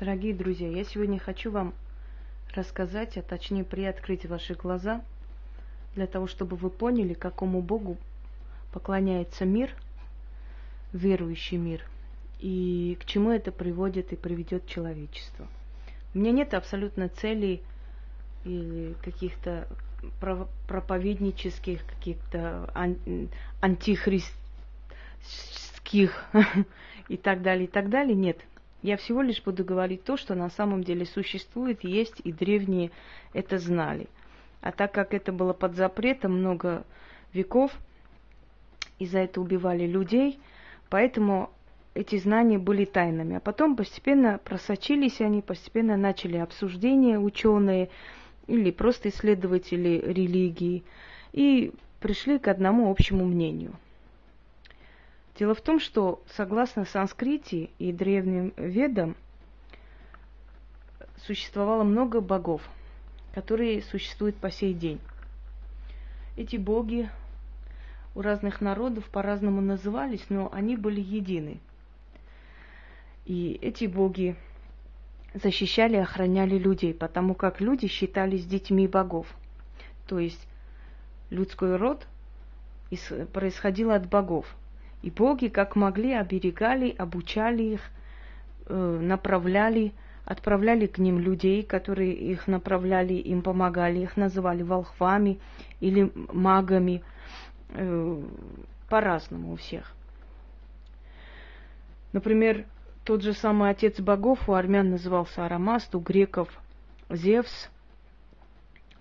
Дорогие 0.00 0.34
друзья, 0.34 0.68
я 0.68 0.82
сегодня 0.82 1.20
хочу 1.20 1.52
вам 1.52 1.72
рассказать, 2.52 3.16
а 3.16 3.22
точнее 3.22 3.62
приоткрыть 3.62 4.26
ваши 4.26 4.54
глаза, 4.54 5.04
для 5.94 6.08
того, 6.08 6.26
чтобы 6.26 6.56
вы 6.56 6.68
поняли, 6.68 7.14
какому 7.14 7.62
Богу 7.62 7.96
поклоняется 8.72 9.44
мир, 9.44 9.70
верующий 10.92 11.58
мир, 11.58 11.80
и 12.40 12.98
к 13.00 13.04
чему 13.04 13.30
это 13.30 13.52
приводит 13.52 14.12
и 14.12 14.16
приведет 14.16 14.66
человечество. 14.66 15.46
У 16.12 16.18
меня 16.18 16.32
нет 16.32 16.54
абсолютно 16.54 17.08
целей 17.08 17.62
или 18.44 18.94
каких-то 18.94 19.68
проповеднических, 20.66 21.86
каких-то 21.86 22.68
антихристских 23.60 24.34
и 27.08 27.16
так 27.16 27.42
далее, 27.42 27.68
и 27.68 27.70
так 27.70 27.90
далее. 27.90 28.16
Нет, 28.16 28.38
я 28.84 28.98
всего 28.98 29.22
лишь 29.22 29.42
буду 29.42 29.64
говорить 29.64 30.04
то, 30.04 30.18
что 30.18 30.34
на 30.34 30.50
самом 30.50 30.84
деле 30.84 31.06
существует, 31.06 31.84
есть, 31.84 32.20
и 32.22 32.30
древние 32.30 32.90
это 33.32 33.58
знали. 33.58 34.08
А 34.60 34.72
так 34.72 34.92
как 34.92 35.14
это 35.14 35.32
было 35.32 35.54
под 35.54 35.74
запретом 35.74 36.38
много 36.38 36.84
веков, 37.32 37.72
и 38.98 39.06
за 39.06 39.20
это 39.20 39.40
убивали 39.40 39.86
людей, 39.86 40.38
поэтому 40.90 41.48
эти 41.94 42.18
знания 42.18 42.58
были 42.58 42.84
тайнами. 42.84 43.36
А 43.36 43.40
потом 43.40 43.74
постепенно 43.74 44.38
просочились 44.44 45.22
они, 45.22 45.40
постепенно 45.40 45.96
начали 45.96 46.36
обсуждения 46.36 47.18
ученые 47.18 47.88
или 48.48 48.70
просто 48.70 49.08
исследователи 49.08 50.02
религии 50.04 50.84
и 51.32 51.72
пришли 52.00 52.38
к 52.38 52.48
одному 52.48 52.90
общему 52.90 53.24
мнению– 53.24 53.72
Дело 55.36 55.54
в 55.54 55.60
том, 55.60 55.80
что 55.80 56.22
согласно 56.36 56.84
санскрите 56.84 57.70
и 57.80 57.92
древним 57.92 58.52
ведам 58.56 59.16
существовало 61.26 61.82
много 61.82 62.20
богов, 62.20 62.62
которые 63.34 63.82
существуют 63.82 64.36
по 64.36 64.52
сей 64.52 64.72
день. 64.74 65.00
Эти 66.36 66.56
боги 66.56 67.10
у 68.14 68.20
разных 68.20 68.60
народов 68.60 69.06
по-разному 69.06 69.60
назывались, 69.60 70.24
но 70.28 70.48
они 70.52 70.76
были 70.76 71.00
едины. 71.00 71.58
И 73.24 73.58
эти 73.60 73.86
боги 73.86 74.36
защищали 75.32 75.94
и 75.96 76.00
охраняли 76.00 76.58
людей, 76.58 76.94
потому 76.94 77.34
как 77.34 77.60
люди 77.60 77.88
считались 77.88 78.46
детьми 78.46 78.86
богов. 78.86 79.26
То 80.06 80.20
есть 80.20 80.46
людской 81.30 81.74
род 81.74 82.06
происходил 83.32 83.90
от 83.90 84.08
богов– 84.08 84.46
и 85.04 85.10
боги, 85.10 85.48
как 85.48 85.76
могли, 85.76 86.14
оберегали, 86.14 86.94
обучали 86.96 87.62
их, 87.62 87.80
э, 88.66 88.98
направляли, 89.02 89.92
отправляли 90.24 90.86
к 90.86 90.96
ним 90.96 91.18
людей, 91.18 91.62
которые 91.62 92.14
их 92.14 92.46
направляли, 92.46 93.12
им 93.12 93.42
помогали, 93.42 93.98
их 93.98 94.16
называли 94.16 94.62
волхвами 94.62 95.38
или 95.80 96.10
магами, 96.32 97.02
э, 97.74 98.22
по-разному 98.88 99.52
у 99.52 99.56
всех. 99.56 99.92
Например, 102.14 102.64
тот 103.04 103.22
же 103.22 103.34
самый 103.34 103.68
отец 103.68 104.00
богов 104.00 104.48
у 104.48 104.54
армян 104.54 104.88
назывался 104.88 105.44
Арамаст, 105.44 105.94
у 105.94 106.00
греков 106.00 106.48
Зевс, 107.10 107.68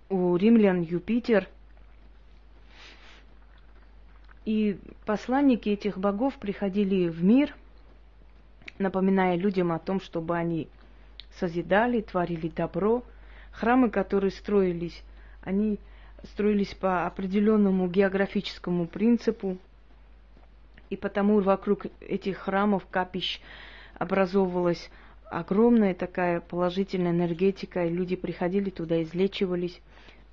у 0.10 0.36
римлян 0.36 0.82
Юпитер– 0.82 1.48
и 4.46 4.78
посланники 5.06 5.70
этих 5.70 5.98
богов 5.98 6.36
приходили 6.36 7.08
в 7.08 7.24
мир, 7.24 7.56
напоминая 8.78 9.36
людям 9.36 9.72
о 9.72 9.80
том, 9.80 10.02
чтобы 10.02 10.36
они 10.36 10.68
созидали, 11.40 12.02
творили 12.02 12.50
добро. 12.50 13.04
Храмы, 13.52 13.90
которые 13.90 14.32
строились, 14.32 15.04
они 15.44 15.80
строились 16.24 16.74
по 16.74 17.06
определенному 17.06 17.88
географическому 17.88 18.88
принципу, 18.88 19.58
и 20.90 20.96
потому 20.96 21.40
вокруг 21.40 21.86
этих 22.02 22.38
храмов, 22.38 22.86
капищ 22.90 23.42
образовывалась 23.96 24.90
огромная 25.30 25.94
такая 25.94 26.40
положительная 26.42 27.12
энергетика, 27.12 27.86
и 27.86 27.90
люди 27.90 28.16
приходили 28.16 28.70
туда, 28.70 29.02
излечивались. 29.02 29.82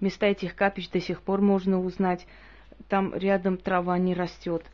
Места 0.01 0.27
этих 0.27 0.55
капищ 0.55 0.89
до 0.91 1.01
сих 1.01 1.21
пор 1.23 1.41
можно 1.41 1.81
узнать 1.81 2.27
там 2.89 3.15
рядом 3.15 3.57
трава 3.57 3.99
не 3.99 4.15
растет, 4.15 4.65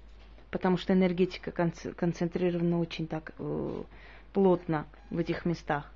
потому 0.51 0.77
что 0.77 0.93
энергетика 0.93 1.51
концентрирована 1.51 2.79
очень 2.81 3.07
так 3.07 3.33
э, 3.39 3.83
плотно 4.33 4.87
в 5.11 5.19
этих 5.19 5.45
местах. 5.45 5.93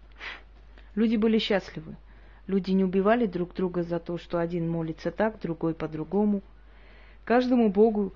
Люди 0.94 1.16
были 1.16 1.38
счастливы. 1.38 1.96
Люди 2.46 2.72
не 2.72 2.84
убивали 2.84 3.26
друг 3.26 3.54
друга 3.54 3.82
за 3.82 4.00
то, 4.00 4.18
что 4.18 4.38
один 4.38 4.68
молится 4.68 5.10
так, 5.10 5.40
другой 5.40 5.74
по-другому. 5.74 6.42
Каждому 7.24 7.70
богу 7.70 8.12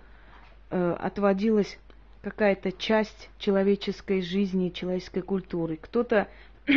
э, 0.71 0.97
отводилась 0.99 1.79
какая-то 2.23 2.73
часть 2.73 3.31
человеческой 3.39 4.23
жизни, 4.23 4.71
человеческой 4.71 5.23
культуры. 5.23 5.77
Кто-то 5.77 6.27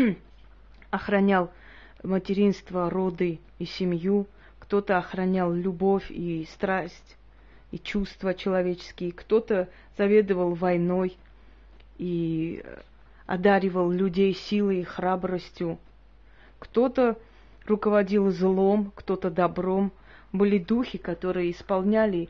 охранял 0.91 1.51
материнство, 2.03 2.89
роды 2.89 3.39
и 3.57 3.65
семью, 3.65 4.27
кто-то 4.67 4.97
охранял 4.97 5.53
любовь 5.53 6.11
и 6.11 6.45
страсть, 6.51 7.15
и 7.71 7.79
чувства 7.79 8.33
человеческие, 8.33 9.13
кто-то 9.13 9.69
заведовал 9.97 10.55
войной 10.55 11.15
и 11.97 12.65
одаривал 13.25 13.89
людей 13.89 14.33
силой 14.33 14.81
и 14.81 14.83
храбростью, 14.83 15.79
кто-то 16.59 17.17
руководил 17.65 18.29
злом, 18.29 18.91
кто-то 18.93 19.31
добром. 19.31 19.93
Были 20.33 20.57
духи, 20.57 20.97
которые 20.97 21.51
исполняли 21.51 22.27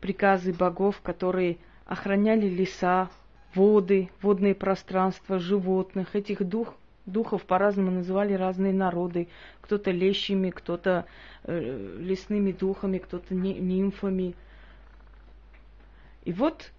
приказы 0.00 0.52
богов, 0.52 1.00
которые 1.02 1.58
охраняли 1.86 2.48
леса, 2.48 3.10
воды, 3.54 4.10
водные 4.22 4.56
пространства, 4.56 5.38
животных. 5.38 6.16
Этих 6.16 6.42
дух, 6.42 6.74
Духов 7.06 7.42
по-разному 7.44 7.90
называли 7.90 8.34
разные 8.34 8.72
народы. 8.72 9.28
Кто-то 9.60 9.90
лещами, 9.90 10.50
кто-то 10.50 11.06
э, 11.44 11.96
лесными 11.98 12.52
духами, 12.52 12.98
кто-то 12.98 13.34
нимфами. 13.34 14.34
И 16.24 16.32
вот 16.32 16.70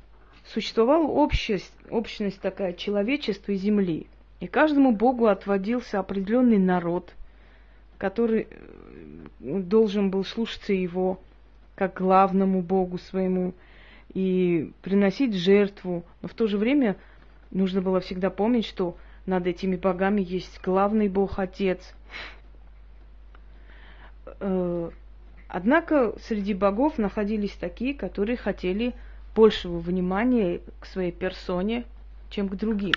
существовала 0.45 1.05
общность, 1.07 1.73
общность 1.89 2.39
такая 2.39 2.73
человечества 2.73 3.51
и 3.51 3.57
земли. 3.57 4.07
И 4.39 4.47
каждому 4.47 4.93
богу 4.93 5.27
отводился 5.27 5.99
определенный 5.99 6.57
народ, 6.57 7.13
который 7.97 8.47
э, 8.49 9.59
должен 9.59 10.09
был 10.09 10.23
слушаться 10.23 10.71
его 10.71 11.19
как 11.75 11.97
главному 11.97 12.61
богу 12.61 12.97
своему 12.97 13.53
и 14.13 14.71
приносить 14.81 15.33
жертву. 15.33 16.05
Но 16.21 16.27
в 16.27 16.33
то 16.33 16.47
же 16.47 16.57
время 16.57 16.95
нужно 17.51 17.81
было 17.81 17.99
всегда 17.99 18.29
помнить, 18.29 18.65
что 18.65 18.95
над 19.25 19.47
этими 19.47 19.75
богами 19.75 20.21
есть 20.21 20.59
главный 20.63 21.07
бог 21.07 21.39
Отец. 21.39 21.93
Э, 24.39 24.89
однако 25.47 26.15
среди 26.19 26.53
богов 26.53 26.97
находились 26.97 27.53
такие, 27.53 27.93
которые 27.93 28.37
хотели 28.37 28.93
большего 29.35 29.79
внимания 29.79 30.61
к 30.79 30.85
своей 30.85 31.11
персоне, 31.11 31.85
чем 32.29 32.49
к 32.49 32.55
другим. 32.55 32.93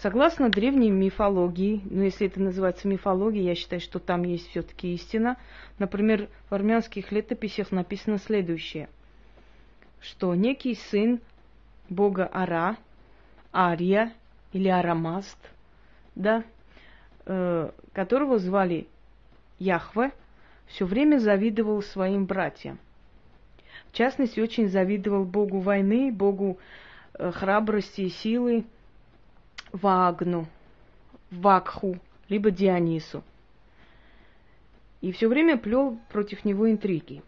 Согласно 0.00 0.48
древней 0.48 0.90
мифологии, 0.90 1.80
ну 1.88 2.02
если 2.02 2.26
это 2.26 2.40
называется 2.40 2.88
мифологией, 2.88 3.44
я 3.44 3.54
считаю, 3.54 3.80
что 3.80 4.00
там 4.00 4.24
есть 4.24 4.48
все-таки 4.48 4.94
истина. 4.94 5.36
Например, 5.78 6.28
в 6.50 6.54
армянских 6.54 7.12
летописях 7.12 7.70
написано 7.70 8.18
следующее, 8.18 8.88
что 10.00 10.34
некий 10.34 10.74
сын 10.74 11.20
бога 11.88 12.28
Ара, 12.32 12.78
Ария 13.54 14.12
или 14.52 14.68
Арамаст, 14.68 15.38
да, 16.14 16.44
э, 17.26 17.70
которого 17.92 18.38
звали 18.38 18.86
Яхве, 19.58 20.12
все 20.66 20.86
время 20.86 21.18
завидовал 21.18 21.82
своим 21.82 22.26
братьям. 22.26 22.78
В 23.90 23.96
частности, 23.96 24.40
очень 24.40 24.68
завидовал 24.68 25.24
богу 25.24 25.60
войны, 25.60 26.10
богу 26.10 26.58
э, 27.14 27.30
храбрости 27.30 28.02
и 28.02 28.08
силы, 28.08 28.64
Вагну, 29.72 30.46
Вакху, 31.30 31.98
либо 32.28 32.50
Дионису. 32.50 33.22
И 35.00 35.12
все 35.12 35.28
время 35.28 35.58
плел 35.58 35.98
против 36.10 36.44
него 36.44 36.70
интриги. 36.70 37.22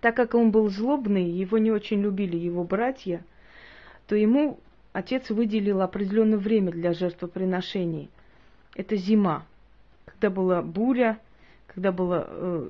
Так 0.00 0.14
как 0.14 0.34
он 0.34 0.50
был 0.50 0.68
злобный, 0.68 1.28
его 1.28 1.58
не 1.58 1.70
очень 1.70 2.00
любили 2.00 2.36
его 2.36 2.64
братья, 2.64 3.24
то 4.06 4.14
ему 4.14 4.60
отец 4.96 5.28
выделил 5.28 5.82
определенное 5.82 6.38
время 6.38 6.72
для 6.72 6.94
жертвоприношений. 6.94 8.08
Это 8.74 8.96
зима, 8.96 9.44
когда 10.06 10.30
была 10.30 10.62
буря, 10.62 11.18
когда 11.66 11.92
была 11.92 12.24
э, 12.26 12.68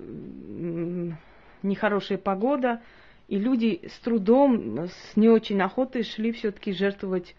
нехорошая 1.63 2.19
погода, 2.19 2.83
и 3.29 3.39
люди 3.39 3.81
с 3.87 4.01
трудом, 4.01 4.89
с 4.89 5.17
не 5.17 5.29
очень 5.29 5.61
охотой 5.61 6.03
шли 6.03 6.33
все-таки 6.33 6.73
жертвовать 6.73 7.37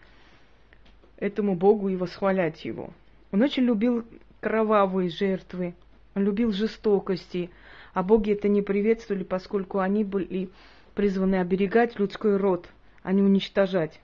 этому 1.18 1.54
Богу 1.54 1.90
и 1.90 1.96
восхвалять 1.96 2.64
его. 2.64 2.88
Он 3.30 3.42
очень 3.42 3.64
любил 3.64 4.06
кровавые 4.40 5.10
жертвы, 5.10 5.74
он 6.14 6.24
любил 6.24 6.50
жестокости, 6.50 7.50
а 7.92 8.02
боги 8.02 8.32
это 8.32 8.48
не 8.48 8.62
приветствовали, 8.62 9.24
поскольку 9.24 9.80
они 9.80 10.02
были 10.04 10.48
призваны 10.94 11.36
оберегать 11.36 11.98
людской 11.98 12.38
род, 12.38 12.66
а 13.02 13.12
не 13.12 13.20
уничтожать. 13.20 14.00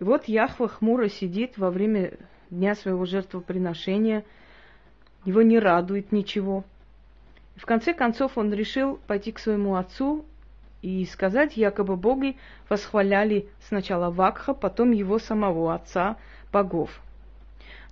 И 0.00 0.02
вот 0.02 0.24
Яхва 0.28 0.66
хмуро 0.66 1.10
сидит 1.10 1.58
во 1.58 1.70
время 1.70 2.12
дня 2.48 2.74
своего 2.74 3.04
жертвоприношения, 3.04 4.24
его 5.26 5.42
не 5.42 5.58
радует 5.58 6.10
ничего. 6.10 6.64
И 7.56 7.60
в 7.60 7.66
конце 7.66 7.92
концов 7.92 8.38
он 8.38 8.50
решил 8.54 8.98
пойти 9.06 9.30
к 9.30 9.38
своему 9.38 9.74
отцу 9.74 10.24
и 10.80 11.04
сказать, 11.04 11.58
якобы 11.58 11.96
боги 11.96 12.38
восхваляли 12.70 13.50
сначала 13.60 14.10
Вакха, 14.10 14.54
потом 14.54 14.92
его 14.92 15.18
самого 15.18 15.74
отца 15.74 16.16
богов. 16.50 17.02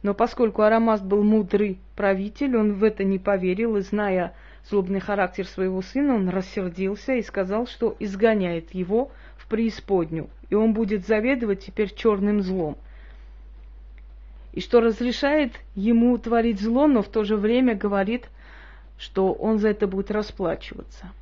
Но 0.02 0.14
поскольку 0.14 0.62
Арамаст 0.62 1.04
был 1.04 1.22
мудрый 1.22 1.78
правитель, 1.94 2.56
он 2.56 2.72
в 2.72 2.84
это 2.84 3.04
не 3.04 3.18
поверил, 3.18 3.76
и 3.76 3.82
зная 3.82 4.32
злобный 4.64 5.00
характер 5.00 5.46
своего 5.46 5.82
сына, 5.82 6.14
он 6.14 6.30
рассердился 6.30 7.12
и 7.12 7.22
сказал, 7.22 7.66
что 7.66 7.94
изгоняет 7.98 8.72
его 8.72 9.10
в 9.36 9.46
преисподнюю, 9.46 10.30
и 10.50 10.54
он 10.54 10.72
будет 10.72 11.06
заведовать 11.06 11.64
теперь 11.64 11.94
черным 11.94 12.42
злом. 12.42 12.76
И 14.52 14.60
что 14.60 14.80
разрешает 14.80 15.52
ему 15.74 16.16
творить 16.18 16.60
зло, 16.60 16.86
но 16.86 17.02
в 17.02 17.08
то 17.08 17.24
же 17.24 17.36
время 17.36 17.74
говорит, 17.74 18.28
что 18.98 19.32
он 19.32 19.58
за 19.58 19.68
это 19.68 19.86
будет 19.86 20.10
расплачиваться. 20.10 21.12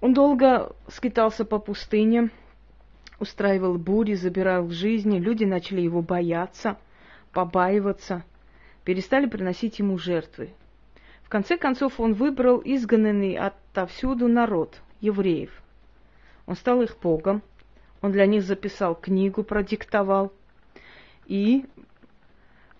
Он 0.00 0.12
долго 0.12 0.72
скитался 0.88 1.44
по 1.44 1.58
пустыне, 1.58 2.30
устраивал 3.18 3.78
бури, 3.78 4.14
забирал 4.14 4.68
жизни, 4.68 5.18
люди 5.18 5.44
начали 5.44 5.80
его 5.80 6.02
бояться, 6.02 6.76
побаиваться, 7.32 8.24
перестали 8.84 9.26
приносить 9.26 9.78
ему 9.78 9.96
жертвы. 9.96 10.50
В 11.22 11.28
конце 11.30 11.56
концов 11.56 11.98
он 11.98 12.12
выбрал 12.12 12.60
изгнанный 12.64 13.36
отовсюду 13.36 14.28
народ, 14.28 14.82
евреев. 15.04 15.50
Он 16.46 16.56
стал 16.56 16.82
их 16.82 16.96
богом, 17.00 17.42
он 18.02 18.12
для 18.12 18.26
них 18.26 18.42
записал 18.42 18.94
книгу, 18.94 19.42
продиктовал 19.44 20.32
и 21.26 21.64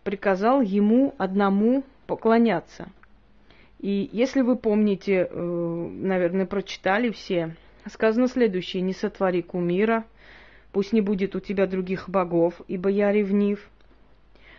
приказал 0.02 0.60
ему 0.60 1.14
одному 1.18 1.84
поклоняться. 2.06 2.88
И 3.78 4.08
если 4.12 4.40
вы 4.42 4.56
помните, 4.56 5.28
э, 5.30 5.88
наверное, 5.90 6.46
прочитали 6.46 7.10
все, 7.10 7.56
сказано 7.90 8.28
следующее, 8.28 8.82
не 8.82 8.92
сотвори 8.92 9.42
кумира, 9.42 10.04
Пусть 10.74 10.92
не 10.92 11.00
будет 11.00 11.36
у 11.36 11.40
тебя 11.40 11.68
других 11.68 12.08
богов, 12.08 12.60
ибо 12.66 12.88
я 12.88 13.12
ревнив. 13.12 13.70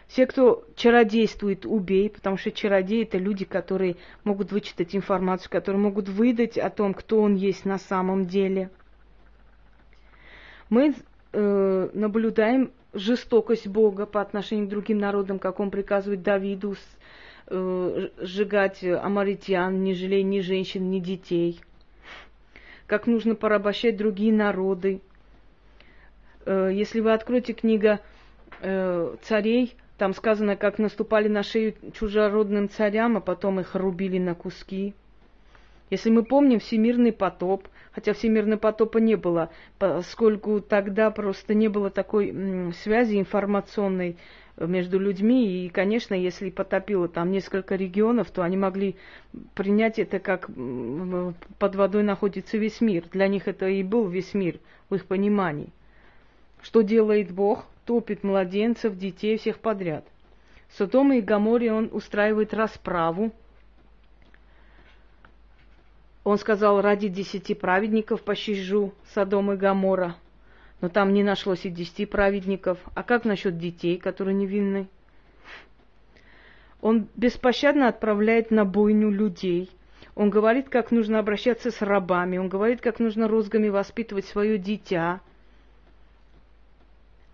Все, 0.07 0.27
кто 0.27 0.63
чародействует, 0.75 1.65
убей, 1.65 2.09
потому 2.09 2.37
что 2.37 2.51
чародеи 2.51 3.03
это 3.03 3.17
люди, 3.17 3.43
которые 3.43 3.95
могут 4.23 4.51
вычитать 4.51 4.95
информацию, 4.95 5.49
которые 5.49 5.81
могут 5.81 6.09
выдать 6.09 6.57
о 6.57 6.69
том, 6.69 6.93
кто 6.93 7.21
он 7.21 7.35
есть 7.35 7.65
на 7.65 7.79
самом 7.79 8.25
деле. 8.25 8.69
Мы 10.69 10.93
э, 11.33 11.89
наблюдаем 11.93 12.71
жестокость 12.93 13.67
Бога 13.67 14.05
по 14.05 14.21
отношению 14.21 14.67
к 14.67 14.69
другим 14.69 14.99
народам, 14.99 15.39
как 15.39 15.59
он 15.59 15.71
приказывает 15.71 16.21
Давиду 16.21 16.75
э, 17.47 18.09
сжигать 18.19 18.83
амаритян, 18.83 19.83
не 19.83 19.93
жалей 19.93 20.23
ни 20.23 20.39
женщин, 20.39 20.89
ни 20.89 20.99
детей. 20.99 21.59
Как 22.87 23.07
нужно 23.07 23.35
порабощать 23.35 23.97
другие 23.97 24.31
народы. 24.31 25.01
Э, 26.45 26.69
если 26.71 26.99
вы 26.99 27.11
откроете 27.13 27.53
книга 27.53 27.99
э, 28.61 29.15
царей, 29.23 29.75
там 29.97 30.13
сказано, 30.13 30.55
как 30.55 30.77
наступали 30.77 31.27
на 31.27 31.43
шею 31.43 31.73
чужеродным 31.93 32.69
царям, 32.69 33.17
а 33.17 33.21
потом 33.21 33.59
их 33.59 33.75
рубили 33.75 34.19
на 34.19 34.35
куски. 34.35 34.93
Если 35.89 36.09
мы 36.09 36.23
помним 36.23 36.59
всемирный 36.59 37.13
потоп, 37.13 37.67
хотя 37.91 38.13
всемирного 38.13 38.59
потопа 38.59 38.97
не 38.97 39.15
было, 39.15 39.51
поскольку 39.77 40.59
тогда 40.59 41.11
просто 41.11 41.53
не 41.53 41.67
было 41.67 41.89
такой 41.89 42.73
связи 42.83 43.19
информационной 43.19 44.17
между 44.57 44.99
людьми, 44.99 45.65
и, 45.65 45.69
конечно, 45.69 46.13
если 46.13 46.49
потопило 46.49 47.07
там 47.07 47.29
несколько 47.31 47.75
регионов, 47.75 48.31
то 48.31 48.41
они 48.41 48.57
могли 48.57 48.95
принять 49.53 49.99
это 49.99 50.19
как 50.19 50.49
под 51.59 51.75
водой 51.75 52.03
находится 52.03 52.57
весь 52.57 52.81
мир. 52.81 53.05
Для 53.11 53.27
них 53.27 53.47
это 53.47 53.67
и 53.67 53.83
был 53.83 54.07
весь 54.07 54.33
мир 54.33 54.59
в 54.89 54.95
их 54.95 55.05
понимании. 55.05 55.69
Что 56.61 56.81
делает 56.81 57.31
Бог? 57.31 57.65
Топит 57.85 58.23
младенцев, 58.23 58.97
детей, 58.97 59.37
всех 59.37 59.59
подряд. 59.59 60.05
Содома 60.69 61.17
и 61.17 61.21
Гаморе 61.21 61.71
он 61.71 61.89
устраивает 61.91 62.53
расправу. 62.53 63.31
Он 66.23 66.39
сказал, 66.39 66.81
ради 66.81 67.07
десяти 67.07 67.53
праведников 67.53 68.23
пощажу 68.23 68.93
Содом 69.13 69.51
и 69.51 69.55
Гамора. 69.55 70.15
Но 70.81 70.89
там 70.89 71.13
не 71.13 71.23
нашлось 71.23 71.65
и 71.65 71.69
десяти 71.69 72.07
праведников. 72.07 72.79
А 72.95 73.03
как 73.03 73.23
насчет 73.23 73.59
детей, 73.59 73.97
которые 73.97 74.33
невинны? 74.33 74.87
Он 76.81 77.07
беспощадно 77.15 77.87
отправляет 77.87 78.49
на 78.49 78.65
бойню 78.65 79.11
людей. 79.11 79.69
Он 80.15 80.31
говорит, 80.31 80.69
как 80.69 80.89
нужно 80.89 81.19
обращаться 81.19 81.69
с 81.69 81.81
рабами. 81.83 82.37
Он 82.37 82.49
говорит, 82.49 82.81
как 82.81 82.99
нужно 82.99 83.27
розгами 83.27 83.69
воспитывать 83.69 84.25
свое 84.25 84.57
дитя– 84.57 85.21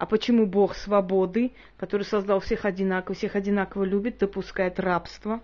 а 0.02 0.08
почему 0.08 0.48
Бог 0.48 0.74
свободы, 0.74 1.52
который 1.78 2.08
создал 2.08 2.40
всех 2.40 2.66
одинаково, 2.66 3.14
всех 3.14 3.36
одинаково 3.36 3.84
любит, 3.84 4.18
допускает 4.18 4.80
рабство? 4.80 5.42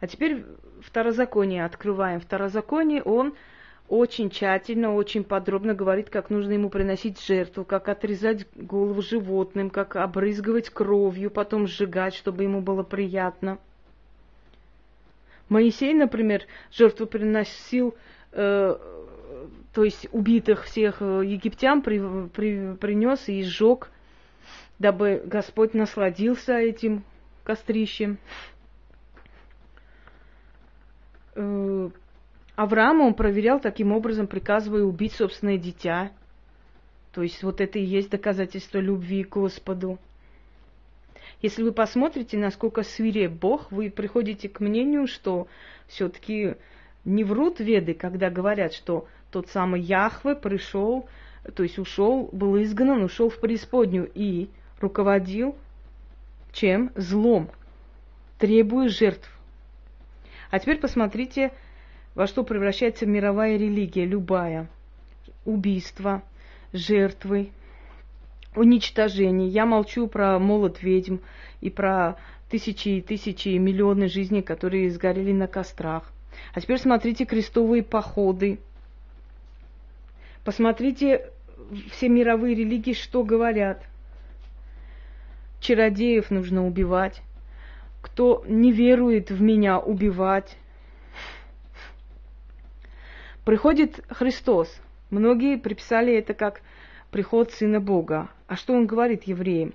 А 0.00 0.06
теперь 0.06 0.46
второзаконие 0.80 1.66
открываем. 1.66 2.20
Второзаконие 2.20 3.02
он 3.02 3.34
очень 3.86 4.30
тщательно, 4.30 4.94
очень 4.94 5.24
подробно 5.24 5.74
говорит, 5.74 6.08
как 6.08 6.30
нужно 6.30 6.52
ему 6.52 6.70
приносить 6.70 7.22
жертву, 7.22 7.66
как 7.66 7.90
отрезать 7.90 8.46
голову 8.56 9.02
животным, 9.02 9.68
как 9.68 9.96
обрызгивать 9.96 10.70
кровью, 10.70 11.30
потом 11.30 11.66
сжигать, 11.66 12.14
чтобы 12.14 12.44
ему 12.44 12.62
было 12.62 12.82
приятно. 12.82 13.58
Моисей, 15.50 15.92
например, 15.92 16.46
жертву 16.72 17.04
приносил 17.04 17.94
э, 18.32 19.01
то 19.72 19.84
есть 19.84 20.06
убитых 20.12 20.64
всех 20.64 21.00
э, 21.00 21.22
египтян 21.24 21.82
при, 21.82 22.28
при, 22.28 22.74
принес 22.74 23.28
и 23.28 23.42
сжег, 23.42 23.90
дабы 24.78 25.22
Господь 25.24 25.72
насладился 25.72 26.54
этим 26.58 27.04
кострищем. 27.42 28.18
Э, 31.34 31.90
Авраама 32.54 33.04
он 33.04 33.14
проверял 33.14 33.60
таким 33.60 33.92
образом, 33.92 34.26
приказывая 34.26 34.82
убить 34.82 35.14
собственное 35.14 35.56
дитя. 35.56 36.12
То 37.12 37.22
есть 37.22 37.42
вот 37.42 37.60
это 37.60 37.78
и 37.78 37.84
есть 37.84 38.10
доказательство 38.10 38.78
любви 38.78 39.24
к 39.24 39.30
Господу. 39.36 39.98
Если 41.40 41.62
вы 41.62 41.72
посмотрите, 41.72 42.36
насколько 42.36 42.82
свиреп 42.82 43.32
Бог, 43.32 43.72
вы 43.72 43.90
приходите 43.90 44.48
к 44.48 44.60
мнению, 44.60 45.06
что 45.06 45.48
все-таки 45.88 46.56
не 47.04 47.24
врут 47.24 47.58
веды, 47.58 47.94
когда 47.94 48.30
говорят, 48.30 48.74
что 48.74 49.08
тот 49.32 49.48
самый 49.48 49.80
Яхве 49.80 50.36
пришел, 50.36 51.08
то 51.54 51.62
есть 51.62 51.78
ушел, 51.78 52.28
был 52.32 52.62
изгнан, 52.62 53.02
ушел 53.02 53.30
в 53.30 53.40
преисподнюю 53.40 54.10
и 54.14 54.50
руководил 54.80 55.56
чем? 56.52 56.92
Злом, 56.94 57.50
требуя 58.38 58.88
жертв. 58.88 59.28
А 60.50 60.58
теперь 60.58 60.78
посмотрите, 60.78 61.50
во 62.14 62.26
что 62.26 62.44
превращается 62.44 63.06
мировая 63.06 63.56
религия, 63.56 64.04
любая. 64.04 64.68
Убийство, 65.46 66.22
жертвы, 66.74 67.52
уничтожение. 68.54 69.48
Я 69.48 69.64
молчу 69.64 70.08
про 70.08 70.38
молот 70.38 70.82
ведьм 70.82 71.16
и 71.62 71.70
про 71.70 72.16
тысячи 72.50 72.90
и 72.90 73.00
тысячи 73.00 73.48
и 73.48 73.58
миллионы 73.58 74.08
жизней, 74.08 74.42
которые 74.42 74.90
сгорели 74.90 75.32
на 75.32 75.46
кострах. 75.46 76.12
А 76.52 76.60
теперь 76.60 76.78
смотрите 76.78 77.24
крестовые 77.24 77.82
походы, 77.82 78.60
Посмотрите, 80.44 81.30
все 81.90 82.08
мировые 82.08 82.54
религии 82.56 82.94
что 82.94 83.22
говорят. 83.22 83.82
Чародеев 85.60 86.30
нужно 86.30 86.66
убивать. 86.66 87.22
Кто 88.00 88.44
не 88.48 88.72
верует 88.72 89.30
в 89.30 89.40
меня, 89.40 89.78
убивать. 89.78 90.56
Приходит 93.44 94.04
Христос. 94.08 94.68
Многие 95.10 95.56
приписали 95.56 96.16
это 96.16 96.34
как 96.34 96.62
приход 97.12 97.52
Сына 97.52 97.80
Бога. 97.80 98.28
А 98.48 98.56
что 98.56 98.72
он 98.72 98.86
говорит 98.86 99.24
евреям? 99.24 99.74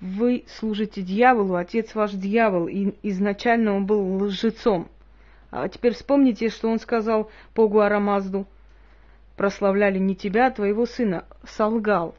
Вы 0.00 0.44
служите 0.46 1.02
дьяволу, 1.02 1.56
отец 1.56 1.94
ваш 1.94 2.12
дьявол, 2.12 2.68
и 2.68 2.92
изначально 3.02 3.74
он 3.74 3.86
был 3.86 4.24
лжецом. 4.24 4.88
А 5.50 5.68
теперь 5.68 5.94
вспомните, 5.94 6.50
что 6.50 6.68
он 6.68 6.78
сказал 6.78 7.30
Богу 7.54 7.80
Арамазду– 7.80 8.46
прославляли 9.36 9.98
не 9.98 10.16
тебя, 10.16 10.46
а 10.46 10.50
твоего 10.50 10.86
сына. 10.86 11.24
Солгал. 11.44 12.14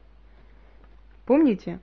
Помните? 1.25 1.79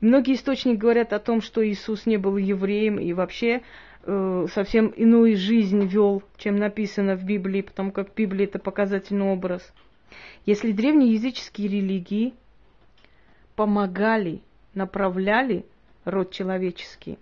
Многие 0.00 0.34
источники 0.34 0.76
говорят 0.76 1.12
о 1.12 1.18
том, 1.18 1.40
что 1.40 1.66
Иисус 1.66 2.06
не 2.06 2.16
был 2.16 2.36
евреем 2.36 2.98
и 2.98 3.12
вообще 3.12 3.62
э, 4.02 4.46
совсем 4.52 4.88
иную 4.88 5.36
жизнь 5.36 5.84
вел, 5.86 6.22
чем 6.36 6.56
написано 6.56 7.16
в 7.16 7.24
Библии, 7.24 7.62
потому 7.62 7.92
как 7.92 8.14
Библия 8.14 8.46
это 8.46 8.58
показательный 8.58 9.26
образ. 9.26 9.72
Если 10.44 10.72
древние 10.72 11.14
языческие 11.14 11.68
религии 11.68 12.34
помогали, 13.56 14.42
направляли 14.74 15.64
род 16.04 16.30
человеческий, 16.30 17.18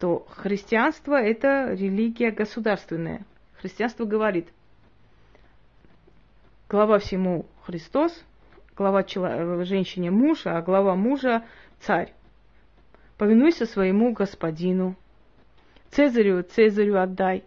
то 0.00 0.26
христианство 0.30 1.14
это 1.14 1.72
религия 1.72 2.30
государственная. 2.30 3.24
Христианство 3.60 4.04
говорит, 4.04 4.48
глава 6.74 6.98
всему 6.98 7.46
Христос, 7.62 8.24
глава 8.76 9.04
чело- 9.04 9.62
женщине 9.62 10.10
муж, 10.10 10.44
а 10.44 10.60
глава 10.60 10.96
мужа 10.96 11.44
царь. 11.78 12.12
Повинуйся 13.16 13.64
своему 13.64 14.12
господину. 14.12 14.96
Цезарю 15.92 16.42
Цезарю 16.42 16.98
отдай. 16.98 17.44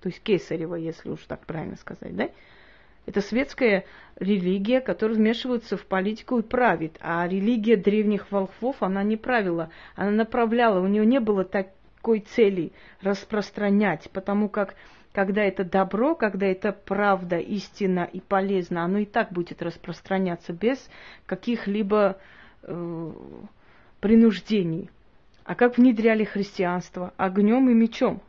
То 0.00 0.08
есть 0.08 0.22
Кесарева, 0.22 0.76
если 0.76 1.10
уж 1.10 1.20
так 1.24 1.44
правильно 1.44 1.76
сказать, 1.76 2.16
да? 2.16 2.30
Это 3.04 3.20
светская 3.20 3.84
религия, 4.16 4.80
которая 4.80 5.18
вмешивается 5.18 5.76
в 5.76 5.84
политику 5.84 6.38
и 6.38 6.42
правит. 6.42 6.96
А 7.02 7.28
религия 7.28 7.76
древних 7.76 8.32
волхвов, 8.32 8.76
она 8.82 9.02
не 9.02 9.18
правила, 9.18 9.68
она 9.96 10.12
направляла. 10.12 10.80
У 10.80 10.86
нее 10.86 11.04
не 11.04 11.20
было 11.20 11.44
такой 11.44 12.20
цели 12.20 12.72
распространять, 13.02 14.08
потому 14.14 14.48
как 14.48 14.76
когда 15.12 15.44
это 15.44 15.64
добро, 15.64 16.14
когда 16.14 16.46
это 16.46 16.72
правда, 16.72 17.38
истина 17.38 18.08
и 18.10 18.20
полезно, 18.20 18.84
оно 18.84 18.98
и 18.98 19.04
так 19.04 19.30
будет 19.30 19.62
распространяться 19.62 20.52
без 20.52 20.88
каких-либо 21.26 22.18
э, 22.62 23.12
принуждений. 24.00 24.90
А 25.44 25.54
как 25.54 25.76
внедряли 25.76 26.24
христианство? 26.24 27.12
Огнем 27.16 27.68
и 27.68 27.74
мечом. 27.74 28.22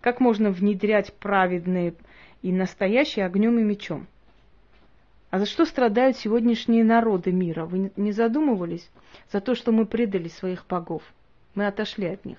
Как 0.00 0.20
можно 0.20 0.50
внедрять 0.50 1.12
праведные 1.14 1.94
и 2.42 2.52
настоящие 2.52 3.26
огнем 3.26 3.58
и 3.58 3.62
мечом? 3.62 4.06
А 5.30 5.40
за 5.40 5.46
что 5.46 5.64
страдают 5.64 6.16
сегодняшние 6.16 6.84
народы 6.84 7.32
мира? 7.32 7.64
Вы 7.64 7.90
не 7.96 8.12
задумывались? 8.12 8.88
За 9.32 9.40
то, 9.40 9.56
что 9.56 9.72
мы 9.72 9.84
предали 9.84 10.28
своих 10.28 10.64
богов. 10.66 11.02
Мы 11.56 11.66
отошли 11.66 12.06
от 12.06 12.24
них. 12.24 12.38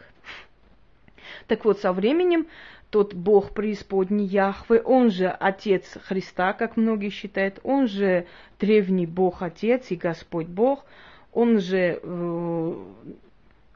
Так 1.48 1.65
вот, 1.65 1.79
со 1.79 1.91
временем 1.91 2.48
тот 2.89 3.13
Бог 3.13 3.51
преисподней 3.51 4.25
Яхве, 4.25 4.82
он 4.82 5.12
же 5.12 5.27
Отец 5.27 5.98
Христа, 6.04 6.54
как 6.54 6.77
многие 6.77 7.10
считают, 7.10 7.60
он 7.63 7.88
же 7.88 8.25
древний 8.60 9.06
Бог 9.06 9.42
Отец 9.42 9.92
и 9.92 9.96
Господь 9.96 10.48
Бог, 10.48 10.86
он 11.34 11.60
же 11.60 12.00
э, 12.01 12.74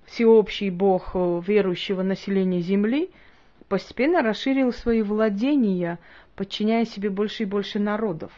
всеобщий 0.05 0.69
Бог 0.69 1.11
э, 1.13 1.41
верующего 1.45 2.01
населения 2.03 2.61
Земли, 2.61 3.09
постепенно 3.67 4.21
расширил 4.21 4.71
свои 4.73 5.01
владения, 5.01 5.99
подчиняя 6.35 6.85
себе 6.85 7.09
больше 7.09 7.43
и 7.43 7.45
больше 7.45 7.79
народов. 7.79 8.31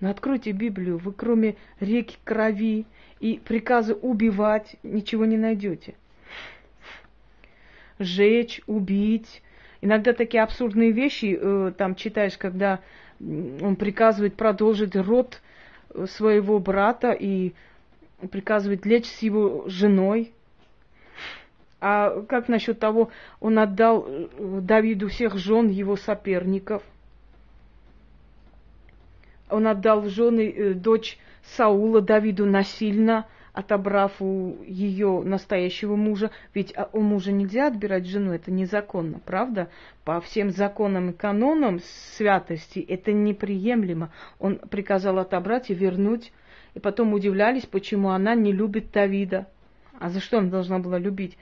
Но 0.00 0.10
откройте 0.10 0.52
Библию, 0.52 0.98
вы 0.98 1.12
кроме 1.12 1.56
реки 1.78 2.16
крови 2.24 2.86
и 3.20 3.38
приказа 3.38 3.94
убивать 3.94 4.76
ничего 4.82 5.26
не 5.26 5.36
найдете. 5.36 5.94
Жечь, 8.00 8.62
убить. 8.66 9.42
Иногда 9.82 10.14
такие 10.14 10.42
абсурдные 10.42 10.90
вещи 10.90 11.38
э, 11.38 11.72
там 11.76 11.94
читаешь, 11.94 12.38
когда 12.38 12.80
он 13.20 13.76
приказывает 13.76 14.36
продолжить 14.36 14.96
род 14.96 15.42
э, 15.92 16.06
своего 16.06 16.58
брата 16.58 17.12
и 17.12 17.52
приказывает 18.30 18.86
лечь 18.86 19.06
с 19.06 19.20
его 19.20 19.64
женой. 19.66 20.32
А 21.80 22.22
как 22.22 22.48
насчет 22.48 22.78
того, 22.78 23.10
он 23.38 23.58
отдал 23.58 24.06
э, 24.08 24.28
Давиду 24.62 25.08
всех 25.08 25.36
жен 25.36 25.68
его 25.68 25.96
соперников? 25.96 26.82
Он 29.50 29.66
отдал 29.66 30.04
жены 30.08 30.50
э, 30.50 30.72
дочь 30.72 31.18
Саула 31.56 32.00
Давиду 32.00 32.46
насильно, 32.46 33.26
отобрав 33.52 34.20
у 34.20 34.56
ее 34.64 35.22
настоящего 35.24 35.96
мужа. 35.96 36.30
Ведь 36.54 36.72
а, 36.76 36.88
у 36.92 37.00
мужа 37.00 37.32
нельзя 37.32 37.66
отбирать 37.66 38.06
жену, 38.06 38.32
это 38.32 38.50
незаконно, 38.50 39.20
правда? 39.24 39.68
По 40.04 40.20
всем 40.20 40.50
законам 40.50 41.10
и 41.10 41.12
канонам 41.12 41.80
святости 42.16 42.78
это 42.80 43.12
неприемлемо. 43.12 44.10
Он 44.38 44.56
приказал 44.58 45.18
отобрать 45.18 45.70
и 45.70 45.74
вернуть 45.74 46.32
и 46.74 46.78
потом 46.78 47.12
удивлялись, 47.12 47.66
почему 47.66 48.10
она 48.10 48.34
не 48.34 48.52
любит 48.52 48.92
Давида. 48.92 49.46
А 49.98 50.08
за 50.08 50.20
что 50.20 50.38
она 50.38 50.48
должна 50.48 50.78
была 50.78 50.98
любить 50.98 51.36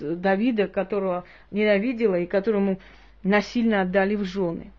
Давида, 0.00 0.68
которого 0.68 1.24
ненавидела 1.50 2.18
и 2.18 2.26
которому 2.26 2.80
насильно 3.22 3.82
отдали 3.82 4.16
в 4.16 4.24
жены? 4.24 4.72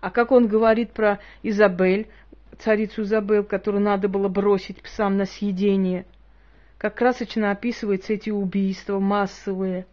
А 0.00 0.10
как 0.10 0.32
он 0.32 0.46
говорит 0.46 0.92
про 0.92 1.18
Изабель, 1.42 2.08
царицу 2.60 3.02
Изабель, 3.02 3.42
которую 3.42 3.82
надо 3.82 4.08
было 4.08 4.28
бросить 4.28 4.82
псам 4.82 5.16
на 5.16 5.26
съедение? 5.26 6.06
Как 6.78 6.94
красочно 6.94 7.50
описываются 7.50 8.14
эти 8.14 8.30
убийства 8.30 8.98
массовые. 8.98 9.86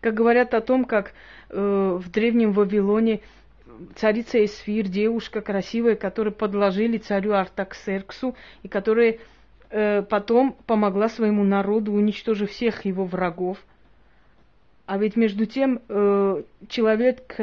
Как 0.00 0.14
говорят 0.14 0.54
о 0.54 0.60
том, 0.60 0.84
как 0.84 1.12
э, 1.50 1.98
в 2.00 2.10
древнем 2.10 2.52
Вавилоне 2.52 3.20
царица 3.94 4.42
Эсфир, 4.44 4.86
девушка 4.86 5.40
красивая, 5.40 5.96
которую 5.96 6.32
подложили 6.32 6.98
царю 6.98 7.32
Артаксерксу, 7.32 8.34
и 8.62 8.68
которая 8.68 9.18
э, 9.70 10.02
потом 10.02 10.56
помогла 10.66 11.08
своему 11.08 11.44
народу, 11.44 11.92
уничтожив 11.92 12.50
всех 12.50 12.84
его 12.84 13.04
врагов. 13.04 13.58
А 14.86 14.98
ведь 14.98 15.16
между 15.16 15.46
тем 15.46 15.80
э, 15.88 16.42
человек, 16.68 17.36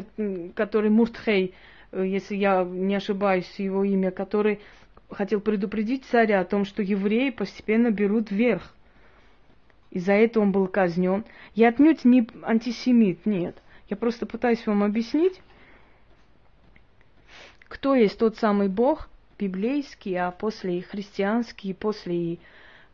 который 0.55 0.89
Муртхей, 0.89 1.53
если 2.01 2.35
я 2.35 2.63
не 2.63 2.95
ошибаюсь, 2.95 3.51
его 3.57 3.83
имя, 3.83 4.11
который 4.11 4.59
хотел 5.09 5.39
предупредить 5.41 6.05
царя 6.05 6.39
о 6.39 6.45
том, 6.45 6.65
что 6.65 6.81
евреи 6.81 7.29
постепенно 7.29 7.91
берут 7.91 8.31
верх. 8.31 8.73
И 9.91 9.99
за 9.99 10.13
это 10.13 10.39
он 10.39 10.51
был 10.51 10.67
казнен. 10.67 11.23
Я 11.53 11.69
отнюдь 11.69 12.03
не 12.03 12.27
антисемит, 12.41 13.25
нет. 13.25 13.55
Я 13.89 13.95
просто 13.95 14.25
пытаюсь 14.25 14.65
вам 14.65 14.81
объяснить, 14.81 15.39
кто 17.67 17.93
есть 17.95 18.17
тот 18.17 18.37
самый 18.37 18.69
Бог 18.69 19.09
библейский, 19.37 20.15
а 20.15 20.31
после 20.31 20.79
и 20.79 20.81
христианский, 20.81 21.69
и 21.69 21.73
после 21.73 22.15
и 22.15 22.39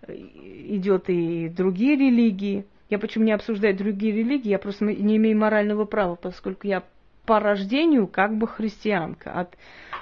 э, 0.02 0.14
идет 0.14 1.10
и 1.10 1.48
другие 1.50 1.96
религии. 1.96 2.66
Я 2.90 2.98
почему 2.98 3.24
не 3.26 3.32
обсуждаю 3.32 3.76
другие 3.78 4.14
религии, 4.14 4.50
я 4.50 4.60
просто 4.60 4.86
не 4.86 5.18
имею 5.18 5.38
морального 5.38 5.86
права, 5.86 6.16
поскольку 6.16 6.66
я 6.68 6.84
по 7.30 7.40
рождению 7.40 8.08
как 8.08 8.36
бы 8.36 8.48
христианка, 8.48 9.32
от, 9.32 9.56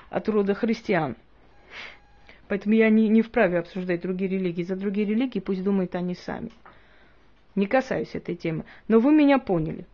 от 0.09 0.29
рода 0.29 0.53
христиан. 0.53 1.17
Поэтому 2.47 2.73
я 2.73 2.89
не, 2.89 3.09
не 3.09 3.21
вправе 3.21 3.59
обсуждать 3.59 3.99
другие 3.99 4.31
религии. 4.31 4.63
За 4.63 4.77
другие 4.77 5.05
религии 5.05 5.41
пусть 5.41 5.61
думают 5.61 5.93
они 5.95 6.15
сами. 6.15 6.51
Не 7.55 7.67
касаюсь 7.67 8.15
этой 8.15 8.37
темы. 8.37 8.63
Но 8.87 8.99
вы 8.99 9.13
меня 9.13 9.39
поняли. 9.39 9.85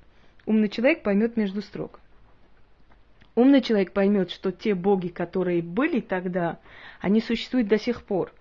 Умный 0.45 0.69
человек 0.69 1.01
поймет 1.01 1.35
между 1.35 1.63
строк. 1.63 1.99
Умный 3.33 3.61
человек 3.61 3.93
поймет, 3.93 4.29
что 4.29 4.51
те 4.51 4.75
боги, 4.75 5.07
которые 5.07 5.63
были 5.63 6.01
тогда, 6.01 6.59
они 7.01 7.19
существуют 7.19 7.67
до 7.67 7.79
сих 7.79 8.03
пор. 8.03 8.31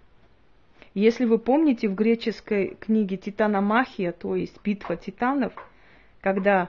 Если 0.92 1.24
вы 1.24 1.38
помните 1.38 1.88
в 1.88 1.94
греческой 1.94 2.76
книге 2.78 3.16
Титаномахия, 3.16 4.12
то 4.12 4.36
есть 4.36 4.60
битва 4.62 4.98
титанов, 4.98 5.54
когда 6.20 6.68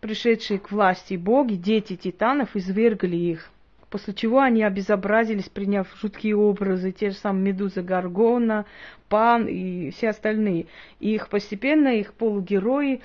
пришедшие 0.00 0.58
к 0.58 0.70
власти 0.70 1.14
боги, 1.14 1.54
дети 1.54 1.96
титанов, 1.96 2.56
извергли 2.56 3.16
их, 3.16 3.50
после 3.90 4.14
чего 4.14 4.40
они 4.40 4.62
обезобразились, 4.62 5.48
приняв 5.48 5.88
жуткие 6.00 6.36
образы, 6.36 6.92
те 6.92 7.10
же 7.10 7.16
самые 7.16 7.52
Медуза 7.52 7.82
Гаргона, 7.82 8.64
Пан 9.08 9.46
и 9.46 9.90
все 9.90 10.10
остальные. 10.10 10.66
И 11.00 11.14
их 11.14 11.28
постепенно, 11.28 11.88
их 11.88 12.14
полугерои 12.14 13.00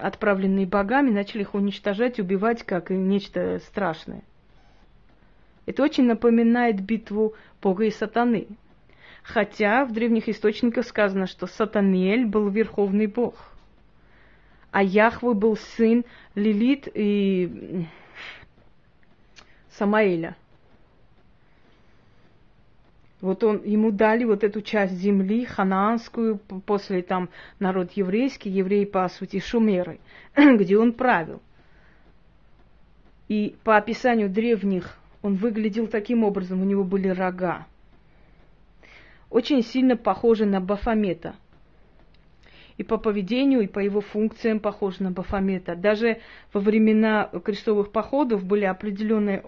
отправленные 0.00 0.66
богами, 0.66 1.10
начали 1.10 1.42
их 1.42 1.54
уничтожать, 1.54 2.20
убивать 2.20 2.62
как 2.62 2.90
нечто 2.90 3.58
страшное. 3.60 4.22
Это 5.64 5.82
очень 5.82 6.04
напоминает 6.04 6.80
битву 6.80 7.34
Бога 7.62 7.84
и 7.84 7.90
сатаны. 7.90 8.46
Хотя 9.22 9.84
в 9.84 9.92
древних 9.92 10.28
источниках 10.28 10.86
сказано, 10.86 11.26
что 11.26 11.46
Сатаниэль 11.46 12.26
был 12.26 12.48
верховный 12.48 13.06
бог, 13.06 13.55
а 14.76 14.82
Яхвы 14.82 15.32
был 15.32 15.56
сын 15.56 16.04
Лилит 16.34 16.86
и 16.92 17.86
Самаэля– 19.70 20.36
вот 23.22 23.42
он, 23.42 23.62
ему 23.64 23.90
дали 23.90 24.24
вот 24.24 24.44
эту 24.44 24.60
часть 24.60 24.92
земли, 24.92 25.46
ханаанскую, 25.46 26.36
после 26.66 27.00
там 27.00 27.30
народ 27.58 27.92
еврейский, 27.92 28.50
евреи, 28.50 28.84
по 28.84 29.08
сути, 29.08 29.40
шумеры, 29.40 29.98
где 30.36 30.78
он 30.78 30.92
правил. 30.92 31.40
И 33.28 33.56
по 33.64 33.78
описанию 33.78 34.28
древних 34.28 34.98
он 35.22 35.36
выглядел 35.36 35.86
таким 35.86 36.22
образом, 36.22 36.60
у 36.60 36.66
него 36.66 36.84
были 36.84 37.08
рога. 37.08 37.66
Очень 39.30 39.62
сильно 39.62 39.96
похожи 39.96 40.44
на 40.44 40.60
Бафомета. 40.60 41.34
И 42.78 42.82
по 42.82 42.98
поведению, 42.98 43.60
и 43.60 43.66
по 43.66 43.78
его 43.78 44.00
функциям 44.00 44.60
похож 44.60 44.98
на 44.98 45.10
Бафомета. 45.10 45.76
Даже 45.76 46.20
во 46.52 46.60
времена 46.60 47.30
крестовых 47.44 47.90
походов 47.90 48.44
были 48.44 48.64
определенные 48.64 49.42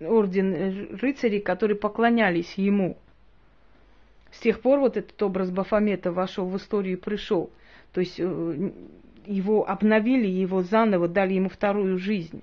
орден 0.00 0.96
рыцарей, 1.00 1.40
которые 1.40 1.76
поклонялись 1.76 2.54
ему. 2.54 2.96
С 4.32 4.40
тех 4.40 4.60
пор 4.60 4.80
вот 4.80 4.96
этот 4.96 5.20
образ 5.22 5.50
Бафомета 5.50 6.12
вошел 6.12 6.46
в 6.46 6.56
историю 6.56 6.96
и 6.96 7.00
пришел. 7.00 7.50
То 7.92 8.00
есть 8.00 8.16
э, 8.18 8.70
его 9.26 9.68
обновили, 9.68 10.26
его 10.26 10.62
заново 10.62 11.08
дали 11.08 11.34
ему 11.34 11.48
вторую 11.48 11.98
жизнь. 11.98 12.42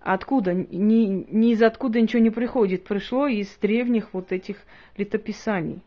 Откуда? 0.00 0.52
Ни, 0.54 1.26
ни 1.30 1.52
из 1.52 1.62
откуда 1.62 2.00
ничего 2.00 2.22
не 2.22 2.30
приходит. 2.30 2.84
Пришло 2.84 3.26
из 3.26 3.48
древних 3.60 4.12
вот 4.12 4.32
этих 4.32 4.56
летописаний. 4.96 5.80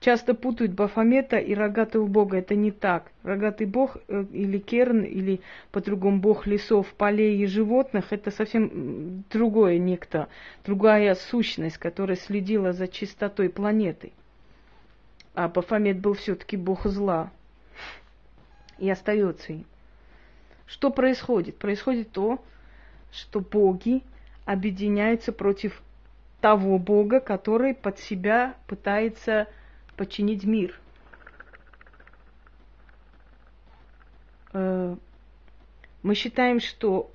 Часто 0.00 0.34
путают 0.34 0.72
Бафомета 0.72 1.36
и 1.36 1.54
рогатого 1.54 2.06
бога. 2.06 2.38
Это 2.38 2.54
не 2.54 2.70
так. 2.70 3.10
Рогатый 3.22 3.66
бог 3.66 3.96
э, 4.08 4.24
или 4.32 4.58
керн, 4.58 5.02
или 5.02 5.40
по-другому 5.72 6.20
бог 6.20 6.46
лесов, 6.46 6.92
полей 6.94 7.42
и 7.42 7.46
животных, 7.46 8.12
это 8.12 8.30
совсем 8.30 9.24
другое 9.30 9.78
некто, 9.78 10.28
другая 10.64 11.14
сущность, 11.14 11.78
которая 11.78 12.16
следила 12.16 12.72
за 12.72 12.88
чистотой 12.88 13.50
планеты. 13.50 14.12
А 15.34 15.48
Бафомет 15.48 16.00
был 16.00 16.14
все-таки 16.14 16.56
бог 16.56 16.86
зла. 16.86 17.30
И 18.78 18.88
остается 18.88 19.52
им. 19.52 19.64
Что 20.66 20.90
происходит? 20.90 21.56
Происходит 21.58 22.12
то, 22.12 22.42
что 23.12 23.40
боги 23.40 24.02
объединяются 24.44 25.32
против 25.32 25.82
того 26.40 26.78
бога, 26.78 27.20
который 27.20 27.74
под 27.74 27.98
себя 27.98 28.54
пытается 28.66 29.46
подчинить 30.00 30.44
мир. 30.44 30.80
Э, 34.54 34.96
мы 36.02 36.14
считаем, 36.14 36.58
что 36.58 37.10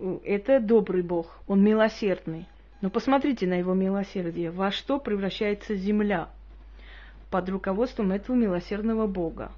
э, 0.00 0.18
это 0.24 0.58
добрый 0.58 1.02
бог, 1.02 1.42
он 1.46 1.62
милосердный. 1.62 2.48
Но 2.80 2.88
посмотрите 2.88 3.46
на 3.46 3.58
его 3.58 3.74
милосердие. 3.74 4.50
Во 4.50 4.70
что 4.70 4.98
превращается 4.98 5.76
земля 5.76 6.30
под 7.30 7.50
руководством 7.50 8.12
этого 8.12 8.34
милосердного 8.34 9.06
бога? 9.06 9.52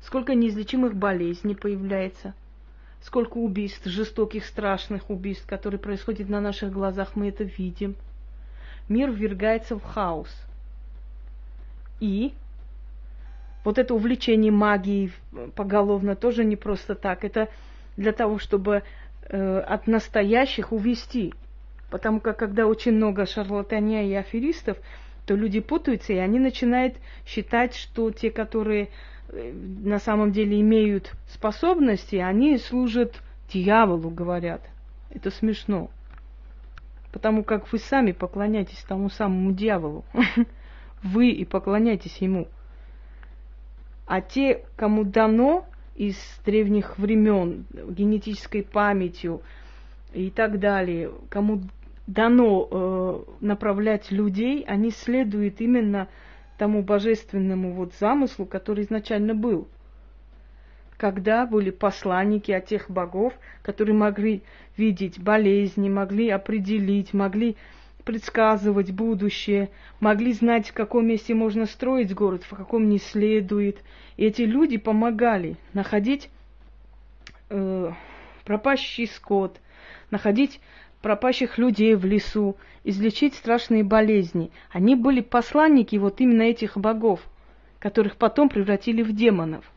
Сколько 0.00 0.34
неизлечимых 0.34 0.94
болезней 0.94 1.54
появляется– 1.54 2.32
сколько 3.02 3.36
убийств, 3.36 3.84
жестоких, 3.84 4.46
страшных 4.46 5.10
убийств, 5.10 5.46
которые 5.46 5.78
происходят 5.78 6.30
на 6.30 6.40
наших 6.40 6.72
глазах, 6.72 7.16
мы 7.16 7.28
это 7.28 7.44
видим. 7.44 7.96
Мир 8.88 9.10
ввергается 9.10 9.76
в 9.76 9.82
хаос. 9.82 10.30
И 12.02 12.32
вот 13.64 13.78
это 13.78 13.94
увлечение 13.94 14.50
магией 14.52 15.12
поголовно 15.54 16.16
тоже 16.16 16.44
не 16.44 16.56
просто 16.56 16.94
так. 16.94 17.24
Это 17.24 17.48
для 17.96 18.12
того, 18.12 18.38
чтобы 18.38 18.82
э, 19.28 19.58
от 19.58 19.86
настоящих 19.86 20.72
увести. 20.72 21.32
Потому 21.90 22.20
как 22.20 22.38
когда 22.38 22.66
очень 22.66 22.92
много 22.92 23.26
шарлатания 23.26 24.04
и 24.04 24.14
аферистов, 24.14 24.78
то 25.26 25.34
люди 25.34 25.60
путаются, 25.60 26.12
и 26.12 26.16
они 26.16 26.38
начинают 26.38 26.96
считать, 27.24 27.76
что 27.76 28.10
те, 28.10 28.30
которые 28.30 28.88
Э, 29.32 29.52
на 29.52 29.98
самом 29.98 30.32
деле 30.32 30.60
имеют 30.60 31.14
способности, 31.28 32.16
они 32.16 32.58
служат 32.58 33.22
дьяволу, 33.48 34.10
говорят. 34.10 34.62
Это 35.10 35.30
смешно. 35.30 35.90
Потому 37.12 37.42
как 37.44 37.70
вы 37.72 37.78
сами 37.78 38.12
поклоняетесь 38.12 38.84
тому 38.86 39.10
самому 39.10 39.52
дьяволу. 39.52 40.04
Вы 41.02 41.30
и 41.30 41.44
поклоняйтесь 41.44 42.18
ему. 42.18 42.48
А 44.06 44.20
те, 44.20 44.64
кому 44.76 45.04
дано 45.04 45.66
из 45.94 46.16
древних 46.44 46.98
времен 46.98 47.66
генетической 47.72 48.62
памятью 48.62 49.42
и 50.12 50.30
так 50.30 50.58
далее, 50.58 51.10
кому 51.28 51.62
дано 52.06 52.68
э, 52.70 53.22
направлять 53.40 54.10
людей, 54.10 54.64
они 54.66 54.90
следуют 54.90 55.60
именно 55.60 56.08
тому 56.58 56.82
божественному 56.82 57.72
вот 57.72 57.94
замыслу, 57.94 58.46
который 58.46 58.84
изначально 58.84 59.34
был. 59.34 59.68
Когда 60.96 61.46
были 61.46 61.70
посланники 61.70 62.52
от 62.52 62.66
тех 62.66 62.90
богов, 62.90 63.32
которые 63.62 63.96
могли 63.96 64.42
видеть 64.76 65.18
болезни, 65.18 65.88
могли 65.88 66.28
определить, 66.28 67.12
могли 67.12 67.56
предсказывать 68.04 68.90
будущее, 68.90 69.70
могли 70.00 70.32
знать, 70.32 70.68
в 70.68 70.72
каком 70.72 71.06
месте 71.06 71.34
можно 71.34 71.66
строить 71.66 72.14
город, 72.14 72.42
в 72.44 72.56
каком 72.56 72.88
не 72.88 72.98
следует. 72.98 73.82
И 74.16 74.24
эти 74.24 74.42
люди 74.42 74.76
помогали 74.76 75.56
находить 75.72 76.30
э, 77.50 77.92
пропащий 78.44 79.06
скот, 79.06 79.60
находить 80.10 80.60
пропащих 81.00 81.58
людей 81.58 81.94
в 81.94 82.04
лесу, 82.04 82.56
излечить 82.84 83.34
страшные 83.34 83.84
болезни. 83.84 84.50
Они 84.70 84.94
были 84.94 85.20
посланники 85.20 85.96
вот 85.96 86.20
именно 86.20 86.42
этих 86.42 86.76
богов, 86.76 87.20
которых 87.78 88.16
потом 88.16 88.48
превратили 88.48 89.02
в 89.02 89.14
демонов, 89.14 89.70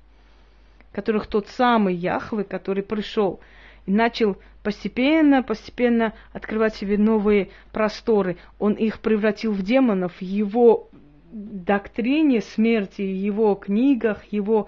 которых 0.91 1.27
тот 1.27 1.47
самый 1.47 1.95
Яхве, 1.95 2.43
который 2.43 2.83
пришел 2.83 3.39
и 3.85 3.91
начал 3.91 4.37
постепенно, 4.63 5.43
постепенно 5.43 6.13
открывать 6.33 6.75
себе 6.75 6.97
новые 6.97 7.49
просторы, 7.71 8.37
он 8.59 8.73
их 8.73 8.99
превратил 8.99 9.51
в 9.51 9.61
демонов, 9.61 10.21
его 10.21 10.89
доктрине 11.31 12.41
смерти, 12.41 13.01
его 13.01 13.55
книгах, 13.55 14.23
его 14.31 14.67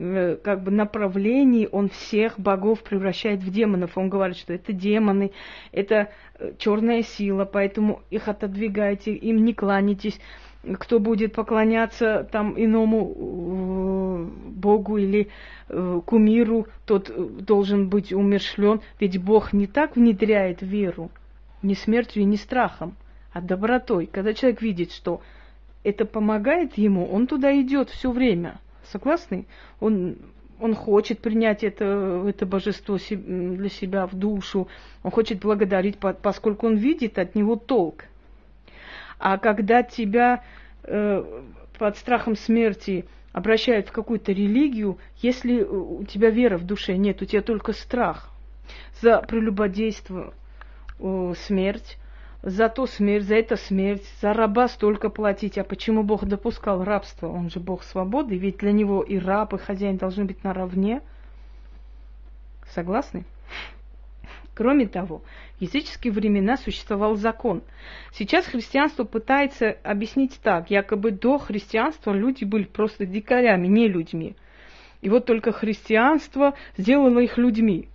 Э, 0.00 0.36
как 0.36 0.62
бы 0.62 0.70
направлений 0.70 1.68
он 1.70 1.88
всех 1.88 2.38
богов 2.38 2.82
превращает 2.84 3.40
в 3.40 3.50
демонов. 3.50 3.98
Он 3.98 4.08
говорит, 4.08 4.36
что 4.36 4.52
это 4.52 4.72
демоны, 4.72 5.32
это 5.72 6.12
э, 6.38 6.52
черная 6.56 7.02
сила, 7.02 7.44
поэтому 7.44 8.02
их 8.10 8.28
отодвигайте, 8.28 9.12
им 9.12 9.44
не 9.44 9.54
кланяйтесь. 9.54 10.20
Кто 10.78 10.98
будет 10.98 11.34
поклоняться 11.34 12.28
там 12.30 12.54
иному 12.56 13.14
э, 13.16 14.50
богу 14.50 14.96
или 14.98 15.28
кумиру, 16.06 16.66
тот 16.86 17.12
должен 17.44 17.90
быть 17.90 18.12
умершлен. 18.12 18.80
Ведь 18.98 19.22
Бог 19.22 19.52
не 19.52 19.66
так 19.66 19.96
внедряет 19.96 20.62
веру, 20.62 21.10
не 21.62 21.74
смертью 21.74 22.22
и 22.22 22.24
не 22.24 22.38
страхом, 22.38 22.96
а 23.32 23.42
добротой. 23.42 24.06
Когда 24.06 24.32
человек 24.32 24.62
видит, 24.62 24.92
что 24.92 25.20
это 25.84 26.06
помогает 26.06 26.78
ему, 26.78 27.04
он 27.06 27.26
туда 27.26 27.52
идет 27.60 27.90
все 27.90 28.10
время– 28.10 28.60
Согласны? 28.92 29.46
Он, 29.80 30.16
он 30.60 30.74
хочет 30.74 31.20
принять 31.20 31.62
это, 31.62 32.24
это 32.26 32.46
божество 32.46 32.98
для 33.10 33.68
себя 33.68 34.06
в 34.06 34.14
душу, 34.14 34.68
он 35.02 35.10
хочет 35.10 35.40
благодарить, 35.40 35.98
поскольку 35.98 36.66
он 36.66 36.76
видит 36.76 37.18
от 37.18 37.34
него 37.34 37.56
толк. 37.56 38.04
А 39.18 39.38
когда 39.38 39.82
тебя 39.82 40.42
э, 40.84 41.24
под 41.78 41.96
страхом 41.96 42.36
смерти 42.36 43.06
обращают 43.32 43.88
в 43.88 43.92
какую-то 43.92 44.32
религию, 44.32 44.98
если 45.16 45.62
у 45.62 46.04
тебя 46.04 46.30
вера 46.30 46.56
в 46.58 46.64
душе 46.64 46.96
нет, 46.96 47.22
у 47.22 47.24
тебя 47.24 47.42
только 47.42 47.72
страх 47.72 48.30
за 49.00 49.20
прелюбодейство, 49.20 50.34
э, 50.98 51.34
смерть, 51.46 51.98
за 52.42 52.68
то 52.68 52.86
смерть, 52.86 53.24
за 53.24 53.34
это 53.34 53.56
смерть, 53.56 54.04
за 54.20 54.32
раба 54.32 54.68
столько 54.68 55.10
платить. 55.10 55.58
А 55.58 55.64
почему 55.64 56.02
Бог 56.02 56.24
допускал 56.24 56.84
рабство? 56.84 57.28
Он 57.28 57.50
же 57.50 57.60
Бог 57.60 57.82
свободы, 57.82 58.36
ведь 58.36 58.58
для 58.58 58.72
него 58.72 59.02
и 59.02 59.18
раб, 59.18 59.54
и 59.54 59.58
хозяин 59.58 59.96
должны 59.96 60.24
быть 60.24 60.44
наравне. 60.44 61.02
Согласны? 62.72 63.24
Кроме 64.58 64.88
того, 64.88 65.22
в 65.58 65.62
языческие 65.62 66.12
времена 66.12 66.56
существовал 66.56 67.14
закон. 67.14 67.62
Сейчас 68.12 68.44
христианство 68.44 69.04
пытается 69.04 69.78
объяснить 69.84 70.40
так, 70.42 70.68
якобы 70.68 71.12
до 71.12 71.38
христианства 71.38 72.12
люди 72.12 72.42
были 72.42 72.64
просто 72.64 73.06
дикарями, 73.06 73.68
не 73.68 73.86
людьми. 73.86 74.34
И 75.00 75.10
вот 75.10 75.26
только 75.26 75.52
христианство 75.52 76.54
сделало 76.76 77.20
их 77.20 77.38
людьми. 77.38 77.88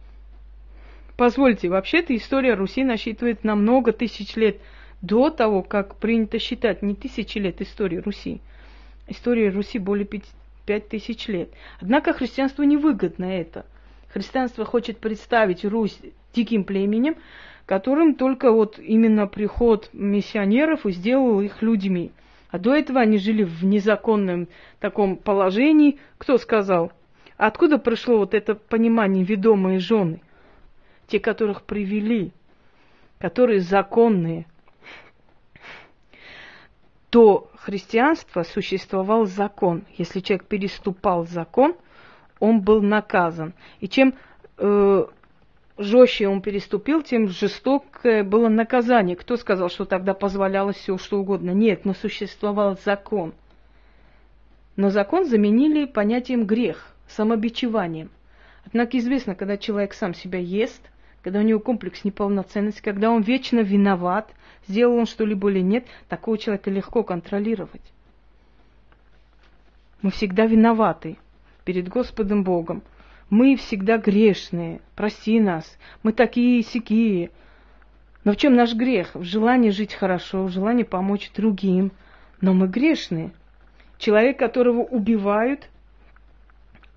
Позвольте, 1.17 1.67
вообще-то 1.67 2.15
история 2.15 2.53
Руси 2.53 2.85
насчитывает 2.85 3.43
на 3.43 3.55
много 3.55 3.91
тысяч 3.91 4.37
лет 4.37 4.61
до 5.01 5.31
того, 5.31 5.63
как 5.63 5.97
принято 5.97 6.39
считать 6.39 6.81
не 6.81 6.95
тысячи 6.95 7.39
лет 7.39 7.61
истории 7.61 7.97
Руси. 7.97 8.39
История 9.09 9.49
Руси 9.49 9.79
более 9.79 10.07
пять 10.65 10.87
тысяч 10.87 11.27
лет. 11.27 11.49
Однако 11.81 12.13
христианству 12.13 12.63
невыгодно 12.63 13.25
это. 13.25 13.65
Христианство 14.07 14.63
хочет 14.63 14.99
представить 14.99 15.65
Русь 15.65 15.99
диким 16.33 16.63
племенем, 16.63 17.15
которым 17.65 18.15
только 18.15 18.51
вот 18.51 18.79
именно 18.79 19.27
приход 19.27 19.89
миссионеров 19.93 20.85
и 20.85 20.91
сделал 20.91 21.41
их 21.41 21.61
людьми. 21.61 22.11
А 22.49 22.59
до 22.59 22.75
этого 22.75 22.99
они 22.99 23.17
жили 23.17 23.43
в 23.43 23.63
незаконном 23.63 24.47
таком 24.79 25.17
положении. 25.17 25.97
Кто 26.17 26.37
сказал? 26.37 26.91
Откуда 27.37 27.77
пришло 27.77 28.17
вот 28.17 28.33
это 28.33 28.53
понимание 28.55 29.23
ведомые 29.23 29.79
жены? 29.79 30.21
те, 31.07 31.19
которых 31.19 31.63
привели, 31.63 32.31
которые 33.19 33.59
законные, 33.59 34.45
до 37.11 37.51
христианства 37.55 38.41
существовал 38.41 39.25
закон. 39.25 39.83
Если 39.97 40.19
человек 40.19 40.47
переступал 40.47 41.27
закон, 41.27 41.75
он 42.39 42.61
был 42.61 42.81
наказан. 42.81 43.53
И 43.79 43.87
чем 43.87 44.15
э, 44.57 45.05
жестче 45.77 46.27
он 46.27 46.41
переступил, 46.41 47.01
тем 47.01 47.27
жестокое 47.27 48.23
было 48.23 48.49
наказание. 48.49 49.15
Кто 49.15 49.37
сказал, 49.37 49.69
что 49.69 49.85
тогда 49.85 50.13
позволялось 50.13 50.77
все 50.77 50.97
что 50.97 51.19
угодно? 51.19 51.51
Нет, 51.51 51.85
но 51.85 51.93
существовал 51.93 52.77
закон. 52.83 53.33
Но 54.75 54.89
закон 54.89 55.25
заменили 55.25 55.85
понятием 55.85 56.45
грех, 56.45 56.93
самобичеванием. 57.07 58.09
Однако 58.65 58.97
известно, 58.97 59.35
когда 59.35 59.57
человек 59.57 59.93
сам 59.93 60.13
себя 60.13 60.39
ест, 60.39 60.81
когда 61.21 61.39
у 61.39 61.43
него 61.43 61.59
комплекс 61.59 62.03
неполноценности, 62.03 62.81
когда 62.81 63.09
он 63.09 63.21
вечно 63.21 63.59
виноват, 63.59 64.31
сделал 64.67 64.97
он 64.97 65.05
что-либо 65.05 65.49
или 65.51 65.61
нет, 65.61 65.85
такого 66.09 66.37
человека 66.37 66.69
легко 66.69 67.03
контролировать. 67.03 67.81
Мы 70.01 70.11
всегда 70.11 70.45
виноваты 70.45 71.17
перед 71.63 71.87
Господом 71.87 72.43
Богом. 72.43 72.83
Мы 73.33 73.55
всегда 73.55 73.97
грешные. 73.97 74.79
Прости 74.95 75.39
нас. 75.39 75.65
Мы 76.03 76.13
такие 76.13 76.61
сякие. 76.61 77.31
Но 78.23 78.33
в 78.33 78.37
чем 78.37 78.55
наш 78.55 78.73
грех? 78.75 79.15
В 79.15 79.23
желании 79.23 79.71
жить 79.71 79.93
хорошо, 79.93 80.43
в 80.43 80.49
желании 80.49 80.83
помочь 80.83 81.31
другим. 81.35 81.91
Но 82.41 82.53
мы 82.53 82.67
грешные. 82.67 83.31
Человек, 83.97 84.37
которого 84.37 84.81
убивают, 84.81 85.69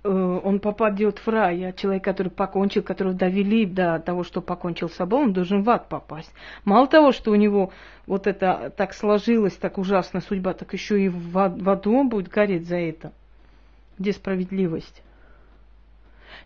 Э, 0.06 0.40
он 0.44 0.60
попадет 0.60 1.18
в 1.18 1.28
рай, 1.28 1.64
а 1.64 1.72
человек, 1.72 2.04
который 2.04 2.28
покончил, 2.28 2.82
которого 2.82 3.14
довели 3.14 3.66
до 3.66 3.98
того, 3.98 4.22
что 4.22 4.40
покончил 4.40 4.88
с 4.88 4.94
собой, 4.94 5.22
он 5.22 5.32
должен 5.32 5.62
в 5.62 5.70
ад 5.70 5.88
попасть. 5.88 6.32
Мало 6.64 6.86
того, 6.86 7.10
что 7.10 7.32
у 7.32 7.34
него 7.34 7.72
вот 8.06 8.28
это 8.28 8.72
так 8.76 8.94
сложилось, 8.94 9.54
так 9.54 9.78
ужасная 9.78 10.22
судьба, 10.22 10.52
так 10.52 10.72
еще 10.72 11.00
и 11.00 11.08
в 11.08 11.38
аду 11.38 11.96
он 11.96 12.08
будет 12.08 12.28
гореть 12.28 12.68
за 12.68 12.76
это. 12.76 13.12
Где 13.98 14.12
справедливость? 14.12 15.02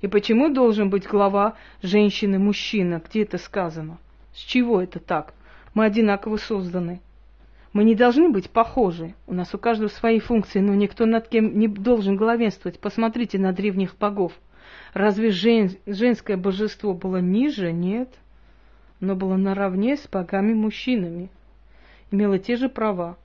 И 0.01 0.09
почему 0.09 0.53
должен 0.53 0.89
быть 0.89 1.07
глава 1.07 1.57
женщины-мужчина? 1.83 3.03
Где 3.07 3.23
это 3.23 3.39
сказано? 3.39 3.99
С 4.33 4.39
чего 4.39 4.81
это 4.81 4.99
так? 4.99 5.35
Мы 5.75 5.85
одинаково 5.85 6.37
созданы. 6.37 7.01
Мы 7.73 7.85
не 7.85 7.95
должны 7.95 8.31
быть 8.31 8.51
похожи. 8.51 9.15
У 9.27 9.35
нас 9.35 9.55
у 9.55 9.59
каждого 9.59 9.89
свои 9.89 10.19
функции, 10.19 10.61
но 10.61 10.75
никто 10.75 11.07
над 11.07 11.29
кем 11.29 11.59
не 11.59 11.69
должен 11.69 12.17
главенствовать. 12.17 12.81
Посмотрите 12.81 13.39
на 13.39 13.53
древних 13.53 13.97
богов. 13.97 14.33
Разве 14.95 15.31
жен, 15.31 15.71
женское 15.87 16.37
божество 16.37 16.95
было 16.95 17.19
ниже? 17.19 17.71
Нет. 17.71 18.09
Но 18.99 19.15
было 19.15 19.37
наравне 19.37 19.97
с 19.97 20.09
богами-мужчинами. 20.09 21.31
Имело 22.11 22.39
те 22.39 22.57
же 22.57 22.69
права. 22.69 23.17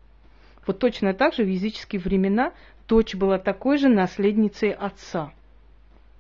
Вот 0.67 0.79
точно 0.79 1.13
так 1.13 1.33
же 1.33 1.43
в 1.43 1.47
языческие 1.47 2.01
времена 2.01 2.53
дочь 2.87 3.15
была 3.15 3.39
такой 3.39 3.77
же 3.77 3.87
наследницей 3.87 4.71
отца. 4.71 5.31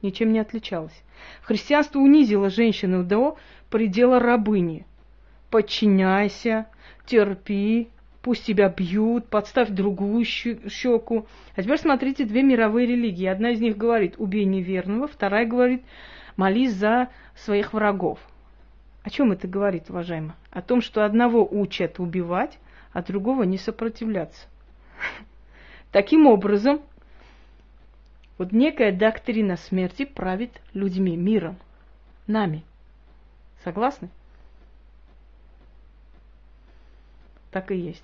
Ничем 0.01 0.33
не 0.33 0.39
отличалась. 0.39 1.03
Христианство 1.41 1.99
унизило 1.99 2.49
женщину 2.49 3.03
до 3.03 3.37
предела 3.69 4.19
рабыни. 4.19 4.85
Подчиняйся, 5.49 6.67
терпи, 7.05 7.89
пусть 8.21 8.45
тебя 8.45 8.69
бьют, 8.69 9.27
подставь 9.27 9.69
другую 9.69 10.25
щеку. 10.25 11.27
А 11.55 11.63
теперь 11.63 11.77
смотрите 11.77 12.25
две 12.25 12.43
мировые 12.43 12.87
религии. 12.87 13.25
Одна 13.25 13.51
из 13.51 13.61
них 13.61 13.77
говорит 13.77 14.15
«убей 14.17 14.45
неверного», 14.45 15.07
вторая 15.07 15.45
говорит 15.45 15.83
«молись 16.35 16.73
за 16.73 17.09
своих 17.35 17.73
врагов». 17.73 18.19
О 19.03 19.11
чем 19.11 19.31
это 19.31 19.47
говорит, 19.47 19.89
уважаемые? 19.89 20.33
О 20.49 20.63
том, 20.63 20.81
что 20.81 21.05
одного 21.05 21.47
учат 21.47 21.99
убивать, 21.99 22.57
а 22.91 23.03
другого 23.03 23.43
не 23.43 23.59
сопротивляться. 23.59 24.47
Таким 25.91 26.25
образом, 26.25 26.81
вот 28.37 28.51
некая 28.51 28.91
доктрина 28.91 29.57
смерти 29.57 30.05
правит 30.05 30.61
людьми, 30.73 31.15
миром, 31.15 31.57
нами. 32.27 32.63
Согласны? 33.63 34.09
Так 37.51 37.71
и 37.71 37.77
есть. 37.77 38.03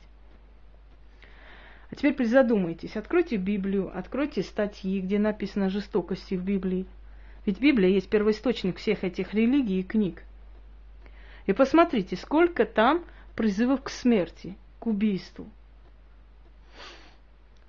А 1.90 1.96
теперь 1.96 2.14
призадумайтесь, 2.14 2.96
откройте 2.96 3.36
Библию, 3.36 3.92
откройте 3.94 4.44
статьи, 4.44 5.02
где 5.02 5.20
написано 5.20 5.66
о 5.66 5.70
жестокости 5.70 6.36
в 6.36 6.44
Библии. 6.44 6.86
Ведь 7.46 7.60
Библия 7.60 7.90
есть 7.90 8.10
первоисточник 8.10 8.78
всех 8.78 9.04
этих 9.04 9.34
религий 9.34 9.82
и 9.82 9.84
книг. 9.84 10.24
И 11.48 11.54
посмотрите, 11.54 12.16
сколько 12.16 12.66
там 12.66 13.04
призывов 13.36 13.84
к 13.84 13.90
смерти, 13.90 14.56
к 14.80 14.88
убийству. 14.88 15.50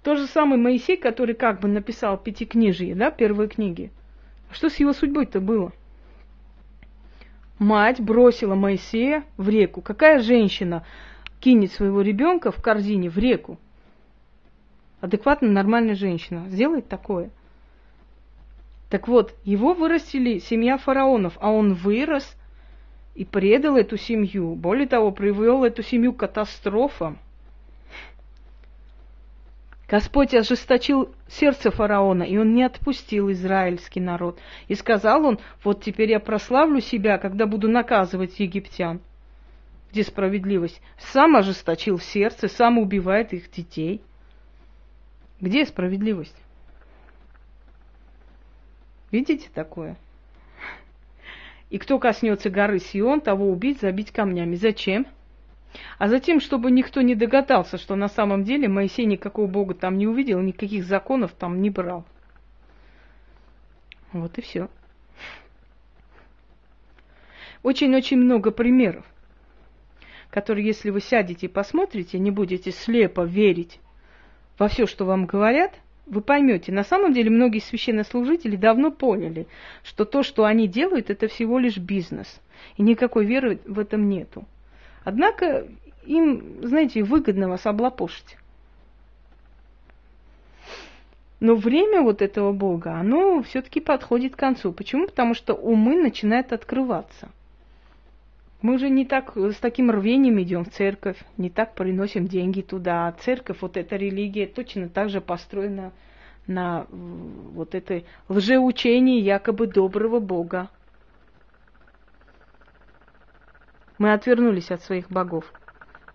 То 0.02 0.16
же 0.16 0.26
самый 0.26 0.58
Моисей, 0.58 0.96
который 0.96 1.34
как 1.34 1.60
бы 1.60 1.68
написал 1.68 2.18
пятикнижие, 2.18 2.94
да, 2.94 3.10
первые 3.10 3.48
книги. 3.48 3.90
А 4.50 4.54
что 4.54 4.68
с 4.68 4.76
его 4.76 4.92
судьбой-то 4.92 5.40
было? 5.40 5.72
Мать 7.58 8.00
бросила 8.00 8.54
Моисея 8.54 9.24
в 9.36 9.48
реку. 9.48 9.80
Какая 9.80 10.20
женщина 10.20 10.84
кинет 11.40 11.72
своего 11.72 12.02
ребенка 12.02 12.50
в 12.50 12.60
корзине 12.60 13.08
в 13.08 13.18
реку? 13.18 13.58
адекватная, 15.02 15.50
нормальная 15.50 15.96
женщина 15.96 16.48
сделает 16.48 16.88
такое. 16.88 17.30
Так 18.88 19.08
вот, 19.08 19.34
его 19.44 19.74
вырастили 19.74 20.38
семья 20.38 20.78
фараонов, 20.78 21.36
а 21.40 21.50
он 21.50 21.74
вырос 21.74 22.36
и 23.14 23.24
предал 23.24 23.76
эту 23.76 23.96
семью. 23.98 24.54
Более 24.54 24.86
того, 24.86 25.10
привел 25.10 25.64
эту 25.64 25.82
семью 25.82 26.12
к 26.12 26.18
катастрофам. 26.18 27.18
Господь 29.92 30.35
ожесточил 30.35 31.14
сердце 31.28 31.70
фараона, 31.70 32.22
и 32.22 32.38
он 32.38 32.55
не 32.55 32.64
отпустил 32.64 33.31
израильский 33.31 34.00
народ. 34.00 34.40
И 34.66 34.74
сказал 34.74 35.26
он, 35.26 35.38
вот 35.62 35.85
теперь 35.85 36.11
я 36.11 36.18
прославлю 36.18 36.81
себя, 36.81 37.18
когда 37.18 37.46
буду 37.46 37.68
наказывать 37.68 38.40
египтян. 38.40 39.02
Где 39.90 40.02
справедливость? 40.02 40.81
Сам 40.96 41.37
ожесточил 41.37 41.98
сердце, 41.98 42.48
сам 42.48 42.78
убивает 42.78 43.35
их 43.35 43.50
детей– 43.50 44.00
где 45.42 45.66
справедливость? 45.66 46.37
Видите 49.11 49.50
такое? 49.52 49.96
И 51.68 51.78
кто 51.78 51.98
коснется 51.98 52.48
горы 52.48 52.78
Сион, 52.78 53.20
того 53.20 53.50
убить, 53.50 53.81
забить 53.81 54.12
камнями. 54.12 54.55
Зачем? 54.55 55.07
А 55.98 56.08
затем, 56.08 56.40
чтобы 56.40 56.70
никто 56.70 57.00
не 57.00 57.14
догадался, 57.14 57.78
что 57.78 57.96
на 57.96 58.08
самом 58.08 58.44
деле 58.44 58.68
Моисей 58.68 59.06
никакого 59.06 59.46
Бога 59.46 59.74
там 59.74 59.96
не 59.96 60.06
увидел, 60.06 60.40
никаких 60.40 60.85
законов 60.85 61.32
там 61.32 61.61
не 61.62 61.70
брал. 61.70 62.04
Вот 64.12 64.37
и 64.38 64.42
все. 64.42 64.68
Очень-очень 67.62 68.18
много 68.18 68.50
примеров, 68.50 69.06
которые, 70.30 70.66
если 70.66 70.90
вы 70.90 71.00
сядете 71.00 71.46
и 71.46 71.48
посмотрите, 71.48 72.18
не 72.18 72.30
будете 72.30 72.72
слепо 72.72 73.22
верить 73.22 73.80
во 74.58 74.68
все, 74.68 74.87
что 74.87 75.04
вам 75.04 75.26
говорят, 75.26 75.72
вы 76.06 76.20
поймете, 76.20 76.72
на 76.72 76.82
самом 76.82 77.12
деле 77.12 77.30
многие 77.30 77.61
священнослужители 77.61 78.56
давно 78.56 78.90
поняли, 78.90 79.46
что 79.85 80.04
то, 80.04 80.22
что 80.22 80.44
они 80.44 80.66
делают, 80.66 81.11
это 81.11 81.28
всего 81.28 81.58
лишь 81.58 81.78
бизнес. 81.78 82.40
И 82.76 82.82
никакой 82.82 83.24
веры 83.24 83.61
в 83.64 83.78
этом 83.78 84.08
нету. 84.08 84.44
Однако 85.04 85.66
им, 86.04 86.66
знаете, 86.66 87.02
выгодно 87.02 87.48
вас 87.48 87.66
облапошить. 87.66 88.36
Но 91.40 91.56
время 91.56 92.02
вот 92.02 92.22
этого 92.22 92.52
Бога, 92.52 92.94
оно 92.94 93.42
все-таки 93.42 93.80
подходит 93.80 94.36
к 94.36 94.38
концу. 94.38 94.72
Почему? 94.72 95.06
Потому 95.06 95.34
что 95.34 95.54
умы 95.54 96.00
начинают 96.00 96.52
открываться– 96.52 97.30
мы 98.62 98.74
уже 98.74 98.88
не 98.88 99.04
так 99.04 99.36
с 99.36 99.56
таким 99.56 99.90
рвением 99.90 100.40
идем 100.40 100.64
в 100.64 100.70
церковь, 100.70 101.18
не 101.36 101.50
так 101.50 101.74
приносим 101.74 102.28
деньги 102.28 102.60
туда. 102.62 103.08
А 103.08 103.12
церковь, 103.12 103.58
вот 103.60 103.76
эта 103.76 103.96
религия, 103.96 104.46
точно 104.46 104.88
так 104.88 105.10
же 105.10 105.20
построена 105.20 105.92
на 106.46 106.86
вот 106.90 107.74
этой 107.74 108.06
лжеучении 108.28 109.20
якобы 109.20 109.66
доброго 109.66 110.20
Бога. 110.20 110.70
Мы 113.98 114.12
отвернулись 114.12 114.70
от 114.70 114.83
своих 114.83 115.11
богов. 115.11 115.52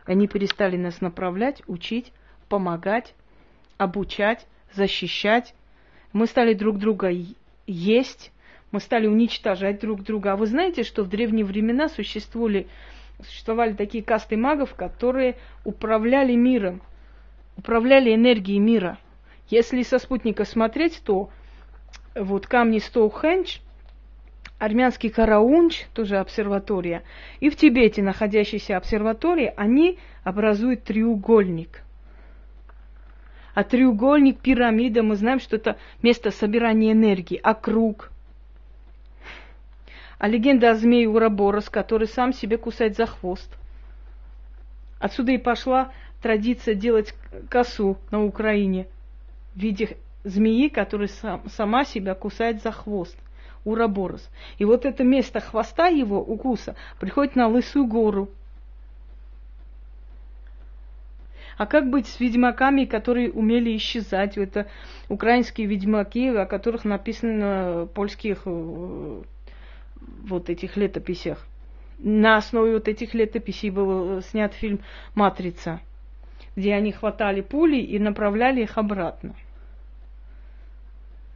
Они 0.05 0.27
перестали 0.27 0.77
нас 0.77 1.01
направлять, 1.01 1.61
учить, 1.67 2.11
помогать, 2.49 3.13
обучать, 3.77 4.47
защищать. 4.73 5.53
Мы 6.13 6.27
стали 6.27 6.53
друг 6.53 6.77
друга 6.77 7.11
есть, 7.65 8.31
мы 8.71 8.79
стали 8.79 9.07
уничтожать 9.07 9.79
друг 9.79 10.03
друга. 10.03 10.33
А 10.33 10.35
вы 10.35 10.47
знаете, 10.47 10.83
что 10.83 11.03
в 11.03 11.09
древние 11.09 11.45
времена 11.45 11.89
существовали, 11.89 12.67
существовали 13.23 13.73
такие 13.73 14.03
касты 14.03 14.37
магов, 14.37 14.75
которые 14.75 15.35
управляли 15.63 16.33
миром, 16.33 16.81
управляли 17.57 18.13
энергией 18.13 18.59
мира. 18.59 18.97
Если 19.49 19.83
со 19.83 19.99
спутника 19.99 20.45
смотреть, 20.45 21.01
то 21.05 21.29
вот 22.15 22.47
камни 22.47 22.79
Стоухендж, 22.79 23.59
армянский 24.59 25.09
Караунч, 25.09 25.85
тоже 25.93 26.17
обсерватория, 26.17 27.03
и 27.39 27.49
в 27.49 27.55
Тибете 27.55 28.01
находящаяся 28.01 28.77
обсерватория, 28.77 29.53
они 29.55 29.99
образуют 30.23 30.83
треугольник. 30.83 31.83
А 33.53 33.63
треугольник, 33.63 34.39
пирамида, 34.39 35.03
мы 35.03 35.15
знаем, 35.15 35.39
что 35.39 35.55
это 35.55 35.77
место 36.01 36.31
собирания 36.31 36.91
энергии, 36.91 37.39
а 37.41 37.53
круг. 37.53 38.11
А 40.19 40.27
легенда 40.27 40.71
о 40.71 40.75
змее 40.75 41.09
Ураборос, 41.09 41.69
который 41.69 42.07
сам 42.07 42.33
себе 42.33 42.57
кусает 42.57 42.95
за 42.95 43.05
хвост. 43.05 43.55
Отсюда 44.99 45.31
и 45.31 45.37
пошла 45.37 45.91
традиция 46.21 46.73
делать 46.73 47.13
косу 47.49 47.97
на 48.09 48.23
Украине 48.23 48.87
в 49.53 49.59
виде 49.59 49.97
змеи, 50.23 50.69
которая 50.69 51.07
сам, 51.07 51.47
сама 51.49 51.85
себя 51.85 52.15
кусает 52.15 52.61
за 52.61 52.71
хвост. 52.71 53.17
Ураборос. 53.67 54.29
И 54.57 54.65
вот 54.65 54.85
это 54.85 55.03
место 55.03 55.41
хвоста 55.41 55.87
его, 55.87 56.21
укуса, 56.21 56.75
приходит 56.99 57.35
на 57.35 57.47
Лысую 57.47 57.85
гору. 57.85 58.29
А 61.57 61.65
как 61.65 61.89
быть 61.89 62.07
с 62.07 62.19
ведьмаками, 62.19 62.85
которые 62.85 63.31
умели 63.31 63.75
исчезать? 63.75 64.37
Это 64.37 64.67
украинские 65.09 65.67
ведьмаки, 65.67 66.29
о 66.29 66.45
которых 66.45 66.85
написано 66.85 67.83
в 67.83 67.87
польских 67.87 68.43
э, 68.45 69.21
вот 70.23 70.49
этих 70.49 70.77
летописях. 70.77 71.45
На 71.99 72.37
основе 72.37 72.73
вот 72.73 72.87
этих 72.87 73.15
летописей 73.15 73.71
был 73.71 74.21
снят 74.21 74.53
фильм 74.53 74.79
«Матрица», 75.15 75.81
где 76.55 76.73
они 76.73 76.91
хватали 76.91 77.41
пули 77.41 77.77
и 77.77 77.97
направляли 77.97 78.61
их 78.61 78.77
обратно. 78.77 79.35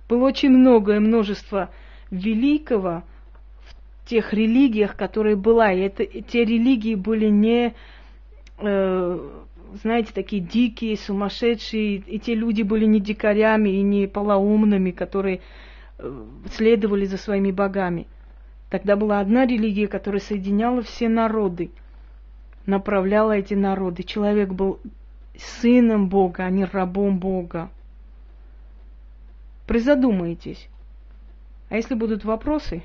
Было 0.07 0.25
очень 0.25 0.49
многое 0.49 0.99
множество 0.99 1.69
великого 2.11 3.03
в 3.63 4.09
тех 4.09 4.33
религиях, 4.33 4.95
которые 4.95 5.35
была. 5.35 5.71
И 5.71 5.79
это, 5.79 6.05
те 6.05 6.43
религии 6.43 6.95
были 6.95 7.27
не, 7.27 7.73
э, 8.59 9.29
знаете, 9.81 10.11
такие 10.13 10.41
дикие, 10.41 10.97
сумасшедшие. 10.97 11.95
И 11.95 12.19
те 12.19 12.35
люди 12.35 12.61
были 12.61 12.85
не 12.85 12.99
дикарями 12.99 13.69
и 13.69 13.81
не 13.81 14.07
полоумными, 14.07 14.91
которые 14.91 15.39
э, 15.97 16.25
следовали 16.51 17.05
за 17.05 17.17
своими 17.17 17.51
богами. 17.51 18.07
Тогда 18.69 18.95
была 18.95 19.19
одна 19.19 19.45
религия, 19.45 19.87
которая 19.87 20.21
соединяла 20.21 20.81
все 20.81 21.09
народы, 21.09 21.71
направляла 22.65 23.33
эти 23.33 23.53
народы. 23.53 24.03
Человек 24.03 24.49
был 24.49 24.79
сыном 25.37 26.07
Бога, 26.07 26.45
а 26.45 26.49
не 26.49 26.65
рабом 26.65 27.19
Бога. 27.19 27.69
Призадумайтесь. 29.67 30.69
А 31.71 31.77
если 31.77 31.95
будут 31.95 32.25
вопросы, 32.25 32.83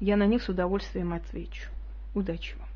я 0.00 0.16
на 0.16 0.24
них 0.24 0.42
с 0.42 0.48
удовольствием 0.48 1.12
отвечу. 1.12 1.68
Удачи 2.14 2.56
вам! 2.58 2.68